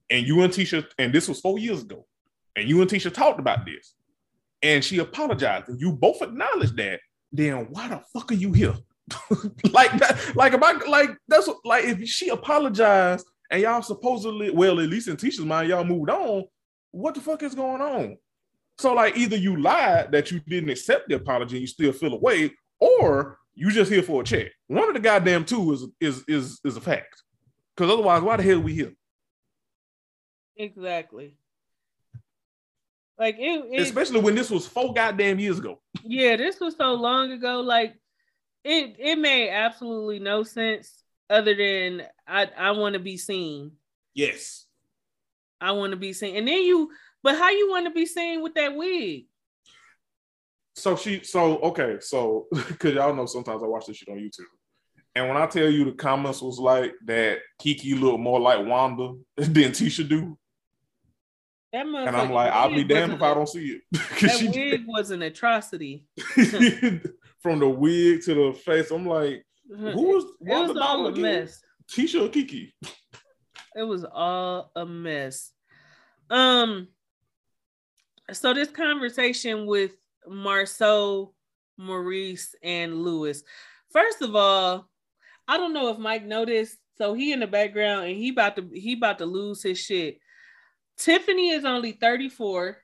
[0.09, 2.07] and you and Tisha, and this was four years ago,
[2.55, 3.93] and you and Tisha talked about this,
[4.63, 7.01] and she apologized, and you both acknowledged that,
[7.31, 8.75] then why the fuck are you here?
[9.71, 14.79] like that, like about like that's what, like if she apologized and y'all supposedly, well,
[14.79, 16.43] at least in Tisha's mind, y'all moved on.
[16.91, 18.17] What the fuck is going on?
[18.77, 22.13] So, like, either you lied that you didn't accept the apology and you still feel
[22.13, 24.51] away, or you just here for a check.
[24.67, 27.23] One of the goddamn two is is is is a fact.
[27.75, 28.93] Because otherwise, why the hell we here?
[30.55, 31.35] Exactly.
[33.19, 35.81] Like it, it Especially when this was four goddamn years ago.
[36.03, 37.61] yeah, this was so long ago.
[37.61, 37.95] Like
[38.63, 43.71] it it made absolutely no sense other than I I want to be seen.
[44.13, 44.65] Yes.
[45.59, 46.35] I want to be seen.
[46.35, 46.91] And then you
[47.23, 49.25] but how you want to be seen with that wig?
[50.77, 54.45] So she, so okay, so because y'all know sometimes I watch this shit on YouTube,
[55.15, 59.15] And when I tell you the comments was like that Kiki looked more like Wanda
[59.37, 60.37] than Tisha do.
[61.73, 63.81] That And I'm like, I'll be damned if I don't see it.
[64.21, 66.05] That she wig was an atrocity.
[67.41, 71.21] From the wig to the face, I'm like, who was Wanda was all a again?
[71.23, 71.61] mess.
[71.91, 72.73] Tisha or Kiki?
[73.75, 75.51] It was all a mess.
[76.29, 76.87] Um,
[78.31, 79.91] so this conversation with
[80.29, 81.33] Marsau,
[81.77, 83.43] Maurice, and Lewis.
[83.91, 84.89] First of all,
[85.47, 86.77] I don't know if Mike noticed.
[86.97, 90.19] So he in the background and he about to he about to lose his shit.
[90.97, 92.77] Tiffany is only 34.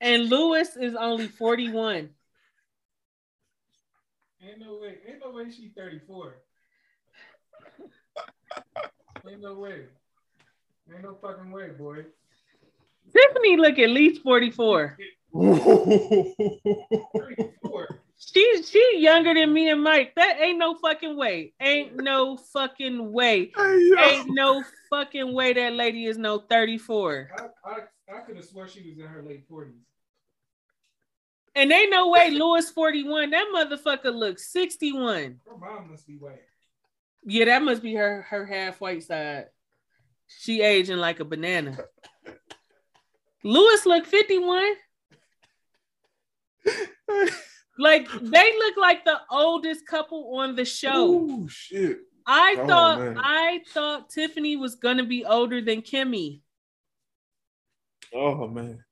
[0.00, 2.10] And Lewis is only 41.
[4.42, 4.98] Ain't no way.
[5.08, 6.36] Ain't no way she's 34.
[9.28, 9.86] Ain't no way.
[10.92, 12.04] Ain't no fucking way, boy.
[13.12, 14.96] Tiffany look at least 44.
[15.34, 18.00] 34.
[18.18, 20.14] She she younger than me and Mike.
[20.16, 21.52] That ain't no fucking way.
[21.60, 23.52] Ain't no fucking way.
[23.54, 23.90] Hey.
[24.00, 27.30] Ain't no fucking way that lady is no 34.
[27.36, 27.80] I, I,
[28.16, 29.72] I could have swore she was in her late 40s.
[31.54, 33.30] And ain't no way Lewis 41.
[33.30, 35.40] That motherfucker looks 61.
[35.46, 36.42] Her mom must be white.
[37.24, 39.46] Yeah, that must be her her half white side.
[40.28, 41.78] She aging like a banana.
[43.44, 44.72] Lewis look 51.
[47.78, 51.12] Like they look like the oldest couple on the show.
[51.12, 51.98] Ooh, shit.
[52.26, 53.18] I Oh, thought man.
[53.18, 56.40] I thought Tiffany was gonna be older than Kimmy.
[58.14, 58.82] Oh man.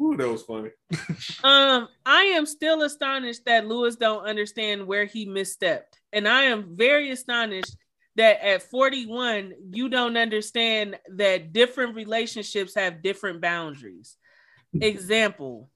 [0.00, 0.70] Ooh, that was funny.
[1.44, 6.76] Um, I am still astonished that Lewis don't understand where he misstepped, and I am
[6.76, 7.74] very astonished
[8.20, 14.18] that at 41 you don't understand that different relationships have different boundaries.
[14.78, 15.70] Example: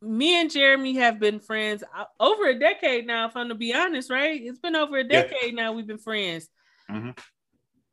[0.00, 3.26] Me and Jeremy have been friends uh, over a decade now.
[3.26, 4.40] If I'm to be honest, right?
[4.42, 5.22] It's been over a Yeah.
[5.22, 5.72] decade now.
[5.72, 6.48] We've been friends.
[6.90, 7.16] Mhm.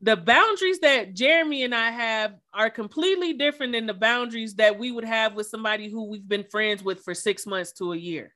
[0.03, 4.91] the boundaries that Jeremy and I have are completely different than the boundaries that we
[4.91, 8.33] would have with somebody who we've been friends with for six months to a year.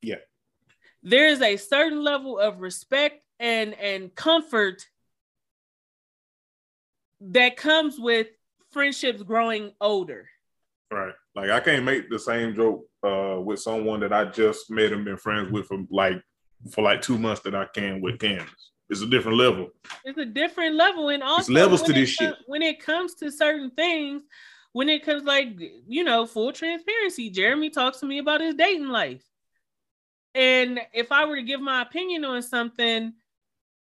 [0.00, 0.22] Yeah.
[1.02, 4.86] There is a certain level of respect and and comfort
[7.20, 8.28] that comes with
[8.70, 10.28] friendships growing older.
[10.90, 11.14] Right.
[11.34, 15.04] Like I can't make the same joke uh with someone that I just met and
[15.04, 16.22] been friends with for like
[16.72, 18.70] for like two months that I can with Candace.
[18.90, 19.68] It's a different level.
[20.04, 22.34] It's a different level, and also levels to this shit.
[22.46, 24.22] When it comes to certain things,
[24.72, 25.48] when it comes like
[25.86, 29.22] you know full transparency, Jeremy talks to me about his dating life,
[30.34, 33.12] and if I were to give my opinion on something,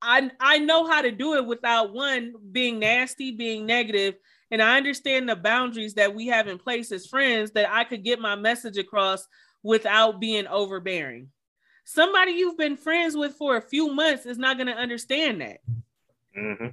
[0.03, 4.17] I I know how to do it without one being nasty, being negative,
[4.51, 8.05] and I understand the boundaries that we have in place as friends that I could
[8.05, 9.27] get my message across
[9.63, 11.29] without being overbearing.
[11.85, 15.59] Somebody you've been friends with for a few months is not going to understand that
[16.35, 16.67] hmm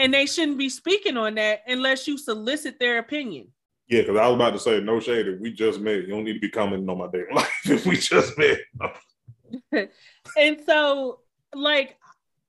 [0.00, 3.48] and they shouldn't be speaking on that unless you solicit their opinion.
[3.88, 5.26] Yeah, because I was about to say no shade.
[5.28, 7.52] If we just met, you don't need to be commenting on my dating life.
[7.64, 8.58] if we just met,
[10.38, 11.20] And so,
[11.54, 11.96] like,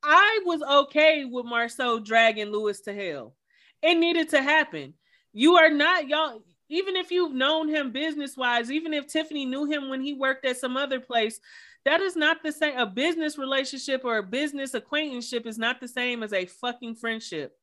[0.03, 3.35] I was okay with Marsau dragging Lewis to hell.
[3.81, 4.93] It needed to happen.
[5.33, 6.43] You are not y'all.
[6.69, 10.45] Even if you've known him business wise, even if Tiffany knew him when he worked
[10.45, 11.39] at some other place,
[11.83, 12.77] that is not the same.
[12.77, 17.57] A business relationship or a business acquaintanceship is not the same as a fucking friendship.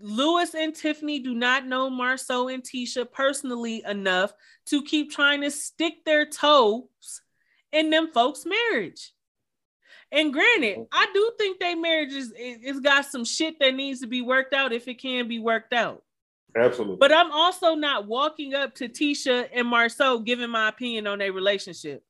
[0.00, 4.32] Lewis and Tiffany do not know Marsau and Tisha personally enough
[4.66, 7.22] to keep trying to stick their toes
[7.72, 9.12] in them folks' marriage.
[10.14, 14.00] And granted, I do think their marriage is it- it's got some shit that needs
[14.00, 16.02] to be worked out if it can be worked out.
[16.56, 16.98] absolutely.
[17.00, 21.32] But I'm also not walking up to Tisha and Marsau giving my opinion on their
[21.32, 22.04] relationship.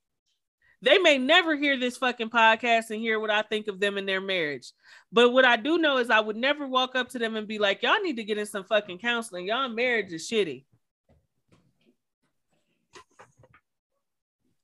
[0.82, 4.06] They may never hear this fucking podcast and hear what I think of them and
[4.06, 4.72] their marriage.
[5.10, 7.58] But what I do know is I would never walk up to them and be
[7.58, 9.46] like, y'all need to get in some fucking counseling.
[9.46, 10.64] Y'all marriage is shitty.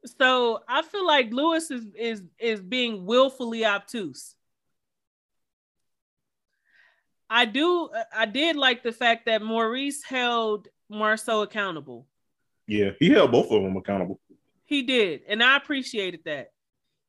[0.05, 4.34] So I feel like Lewis is is is being willfully obtuse.
[7.28, 12.07] I do I did like the fact that Maurice held Marsau accountable.
[12.66, 14.18] yeah, he held both of them accountable.
[14.64, 16.53] He did, and I appreciated that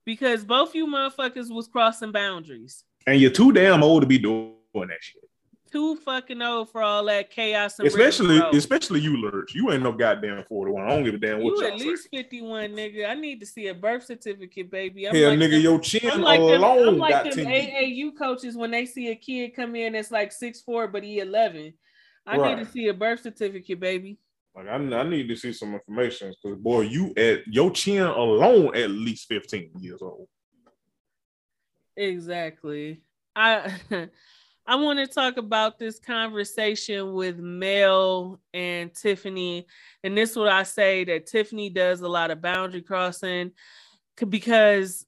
[0.06, 2.84] because both you motherfuckers was crossing boundaries.
[3.08, 5.24] And you're too damn old to be doing that shit.
[5.72, 7.80] Too fucking old for all that chaos.
[7.80, 9.56] And Especially, especially you, Lurch.
[9.56, 10.84] You ain't no goddamn 41.
[10.84, 11.86] I don't give a damn what you at say.
[11.86, 13.10] least 51, nigga.
[13.10, 15.08] I need to see a birth certificate, baby.
[15.08, 17.46] I'm Hell, like nigga, them- your chin I'm like them, alone I'm like got them
[17.46, 21.04] 10 AAU coaches when they see a kid come in that's like six four, but
[21.04, 21.74] he 11.
[22.28, 22.58] I Right.
[22.58, 24.18] need to see a birth certificate, baby.
[24.54, 28.76] Like I, I need to see some information because boy, you at your chin alone
[28.76, 30.28] at least 15 years old.
[31.96, 33.02] Exactly.
[33.36, 33.74] I
[34.72, 39.68] I want to talk about this conversation with Mel and Tiffany.
[40.02, 43.52] And this is what I say that Tiffany does a lot of boundary crossing
[44.30, 45.06] because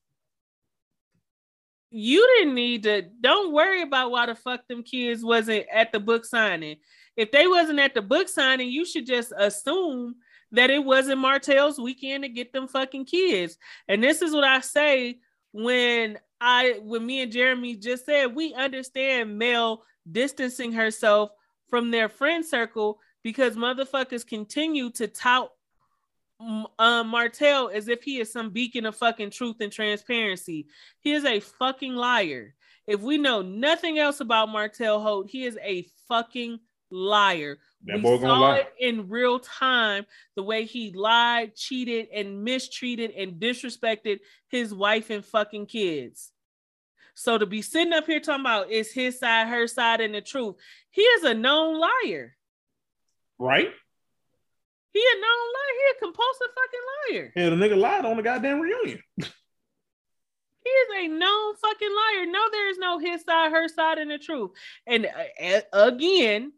[1.92, 6.00] you didn't need to don't worry about why the fuck them kids wasn't at the
[6.02, 6.76] book signing.
[7.16, 10.16] If they wasn't at the book signing, you should just assume
[10.52, 13.58] that it wasn't Martell's weekend to get them fucking kids.
[13.88, 15.20] And this is what I say
[15.54, 21.32] when I when me and Jeremy just said we understand Mel distancing herself
[21.70, 25.52] from their friend circle because motherfuckers continue to tout
[26.78, 30.68] uh, Martell as if he is some beacon of fucking truth and transparency.
[31.00, 32.56] He is a fucking liar.
[32.88, 36.60] If we know nothing else about Martell Holt, he is a fucking
[36.92, 37.60] liar.
[37.86, 38.58] That we saw lie.
[38.58, 44.20] it in real time the way he lied, cheated, and mistreated and disrespected
[44.50, 46.33] his wife and fucking kids.
[47.16, 50.22] So to be sitting up here talking about is his side, her side, and the
[50.22, 50.56] truth,
[50.90, 52.36] he is a known liar.
[53.38, 53.70] Right?
[54.92, 55.74] He a known liar.
[55.78, 57.34] He a compulsive fucking liar.
[57.36, 59.02] Yeah, the nigga lied on the goddamn reunion.
[60.64, 62.26] He is a known fucking liar.
[62.26, 64.52] No, there is no his side, her side, and the truth.
[64.88, 66.54] And uh, again,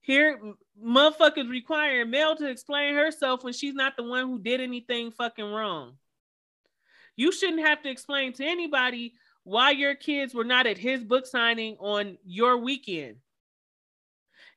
[0.00, 0.40] here
[0.84, 5.44] motherfuckers requiring Mel to explain herself when she's not the one who did anything fucking
[5.44, 5.94] wrong.
[7.16, 9.14] You shouldn't have to explain to anybody
[9.44, 13.16] why your kids were not at his book signing on your weekend.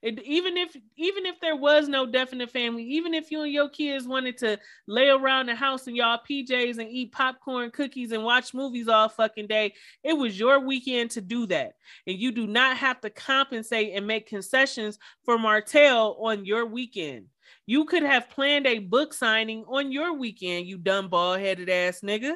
[0.03, 3.69] It, even if even if there was no definite family, even if you and your
[3.69, 8.21] kids wanted to lay around the house in y'all PJs and eat popcorn, cookies, and
[8.21, 9.73] watch movies all fucking day,
[10.03, 11.75] it was your weekend to do that.
[12.05, 17.27] And you do not have to compensate and make concessions for Martell on your weekend.
[17.65, 22.01] You could have planned a book signing on your weekend, you dumb bald headed ass
[22.01, 22.33] nigga.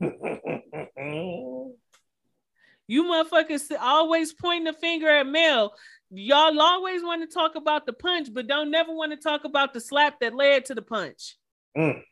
[2.86, 5.74] You motherfuckers always pointing the finger at Mel.
[6.10, 9.74] Y'all always want to talk about the punch, but don't never want to talk about
[9.74, 11.36] the slap that led to the punch.
[11.76, 12.02] Mm.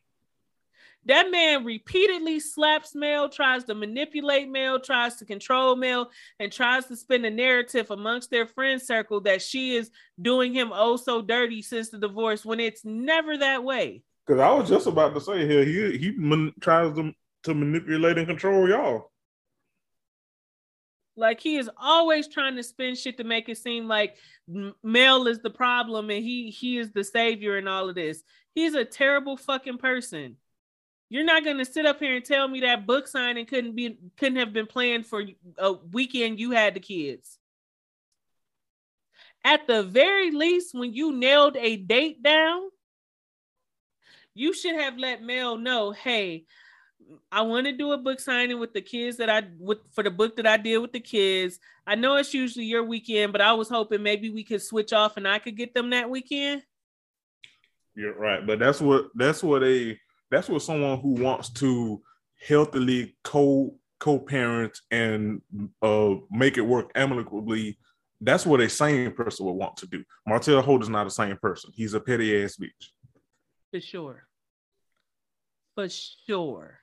[1.07, 6.87] That man repeatedly slaps Mel, tries to manipulate Mel, tries to control Mel, and tries
[6.87, 9.91] to spin a narrative amongst their friend circle that she is
[10.21, 14.03] doing him oh so dirty since the divorce when it's never that way.
[14.27, 17.13] Because I was just about to say here, he he man, tries to,
[17.47, 19.11] to manipulate and control y'all.
[21.17, 24.17] Like he is always trying to spin shit to make it seem like
[24.83, 28.23] Mel is the problem and he he is the savior in all of this.
[28.55, 30.37] He's a terrible fucking person.
[31.09, 34.39] You're not gonna sit up here and tell me that book signing couldn't be couldn't
[34.39, 35.25] have been planned for
[35.57, 37.39] a weekend you had the kids.
[39.43, 42.63] At the very least, when you nailed a date down,
[44.35, 46.45] you should have let Mel know, hey,
[47.31, 50.11] I want to do a book signing with the kids that I with for the
[50.11, 51.59] book that I did with the kids.
[51.87, 55.17] I know it's usually your weekend, but I was hoping maybe we could switch off
[55.17, 56.63] and I could get them that weekend.
[57.95, 59.99] You're right, but that's what that's what a
[60.31, 62.03] that's what someone who wants to
[62.47, 65.41] healthily co co-parent and
[65.83, 67.79] uh make it work amicably.
[68.21, 70.03] That's what a sane person would want to do.
[70.27, 71.71] Martell Holt is not a sane person.
[71.75, 72.91] He's a petty ass bitch.
[73.71, 74.27] For sure.
[75.75, 76.81] For sure.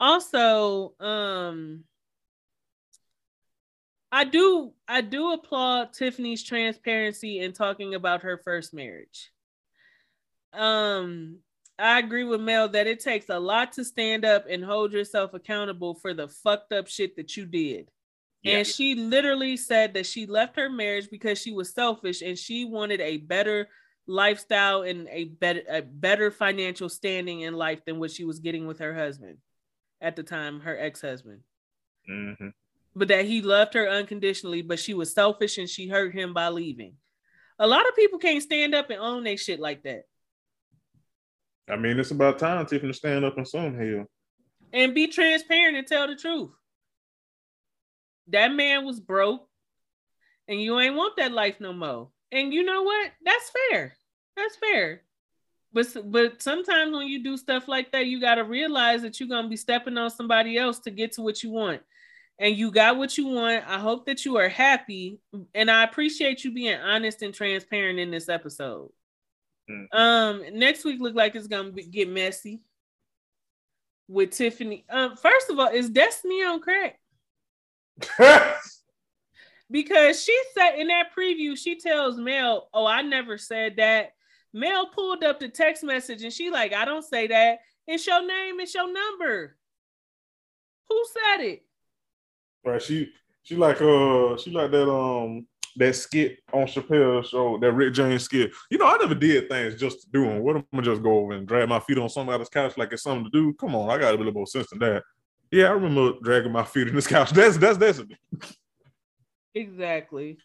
[0.00, 1.84] Also, um
[4.10, 9.30] I do I do applaud Tiffany's transparency in talking about her first marriage.
[10.52, 11.38] Um
[11.78, 15.32] I agree with Mel that it takes a lot to stand up and hold yourself
[15.32, 17.90] accountable for the fucked up shit that you did.
[18.42, 18.58] Yeah.
[18.58, 22.64] And she literally said that she left her marriage because she was selfish and she
[22.64, 23.68] wanted a better
[24.06, 28.66] lifestyle and a better a better financial standing in life than what she was getting
[28.66, 29.38] with her husband
[30.00, 31.42] at the time, her ex-husband.
[32.08, 32.52] Mhm.
[32.94, 36.48] But that he loved her unconditionally, but she was selfish and she hurt him by
[36.48, 36.96] leaving.
[37.58, 40.04] A lot of people can't stand up and own their shit like that
[41.68, 44.06] I mean, it's about time Tiffany stand up in some hell.
[44.72, 46.50] and be transparent and tell the truth.
[48.28, 49.48] That man was broke
[50.48, 52.10] and you ain't want that life no more.
[52.32, 53.12] And you know what?
[53.24, 53.96] That's fair.
[54.36, 55.02] That's fair.
[55.72, 59.28] But but sometimes when you do stuff like that, you got to realize that you're
[59.28, 61.82] going to be stepping on somebody else to get to what you want.
[62.38, 63.64] And you got what you want.
[63.68, 65.20] I hope that you are happy
[65.54, 68.90] and I appreciate you being honest and transparent in this episode.
[69.70, 69.94] Mm.
[69.94, 72.62] Um next week look like it's going to get messy
[74.08, 74.84] with Tiffany.
[74.90, 76.98] Um first of all, is Destiny on crack?
[79.70, 84.12] because she said in that preview, she tells Mel, "Oh, I never said that."
[84.52, 87.60] Mel pulled up the text message and she like, "I don't say that.
[87.86, 88.60] It's your name.
[88.60, 89.56] It's your number."
[90.88, 91.62] Who said it?
[92.64, 92.82] Right.
[92.82, 95.46] She she like uh she like that um
[95.76, 98.52] that skit on Chappelle's show, that Rick James skit.
[98.70, 100.40] You know, I never did things just to do them.
[100.40, 103.02] What am I just go over and drag my feet on somebody's couch like it's
[103.02, 103.54] something to do?
[103.54, 105.04] Come on, I got a little more sense than that.
[105.50, 107.30] Yeah, I remember dragging my feet in this couch.
[107.32, 108.00] That's that's that's
[109.54, 110.38] Exactly.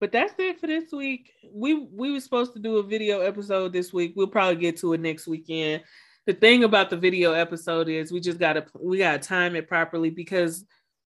[0.00, 1.32] But that's it for this week.
[1.52, 4.14] We we were supposed to do a video episode this week.
[4.16, 5.82] We'll probably get to it next weekend.
[6.26, 10.10] The thing about the video episode is we just gotta we gotta time it properly
[10.10, 10.64] because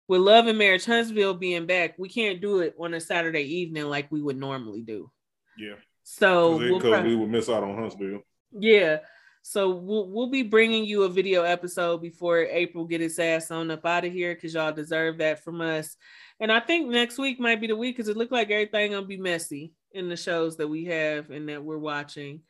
[0.08, 3.84] with Love and Marriage Huntsville being back, we can't do it on a Saturday evening
[3.84, 5.08] like we would normally do.
[5.56, 5.74] Yeah.
[6.02, 8.22] So Because we'll prob- we would miss out on Huntsville.
[8.50, 8.98] yeah.
[9.42, 13.70] So we'll we'll be bringing you a video episode before April get its ass on
[13.70, 15.96] up out of here because y'all deserve that from us.
[16.38, 19.06] And I think next week might be the week because it looked like everything gonna
[19.06, 22.40] be messy in the shows that we have and that we're watching.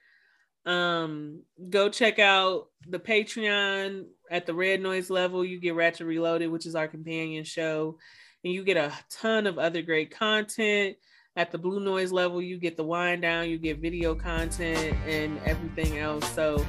[0.67, 5.45] Um, go check out the Patreon at the Red Noise level.
[5.45, 7.99] You get Ratchet Reloaded, which is our companion show,
[8.45, 10.97] and you get a ton of other great content.
[11.37, 15.41] At the Blue Noise level, you get the wind down, you get video content and
[15.47, 16.29] everything else.
[16.33, 16.67] So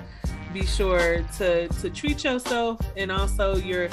[0.53, 3.89] be sure to to treat yourself and also your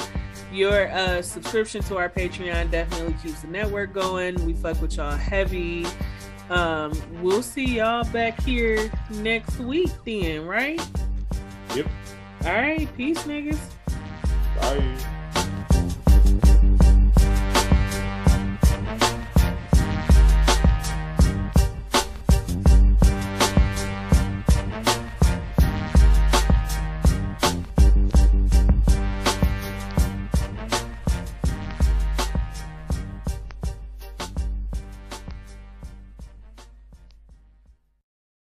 [0.53, 4.35] your uh subscription to our Patreon definitely keeps the network going.
[4.45, 5.87] We fuck with y'all heavy.
[6.51, 6.93] Um,
[7.23, 10.81] we'll see y'all back here next week then, right?
[11.75, 11.87] Yep.
[12.45, 13.59] All right, peace, niggas.
[14.61, 15.15] Bye.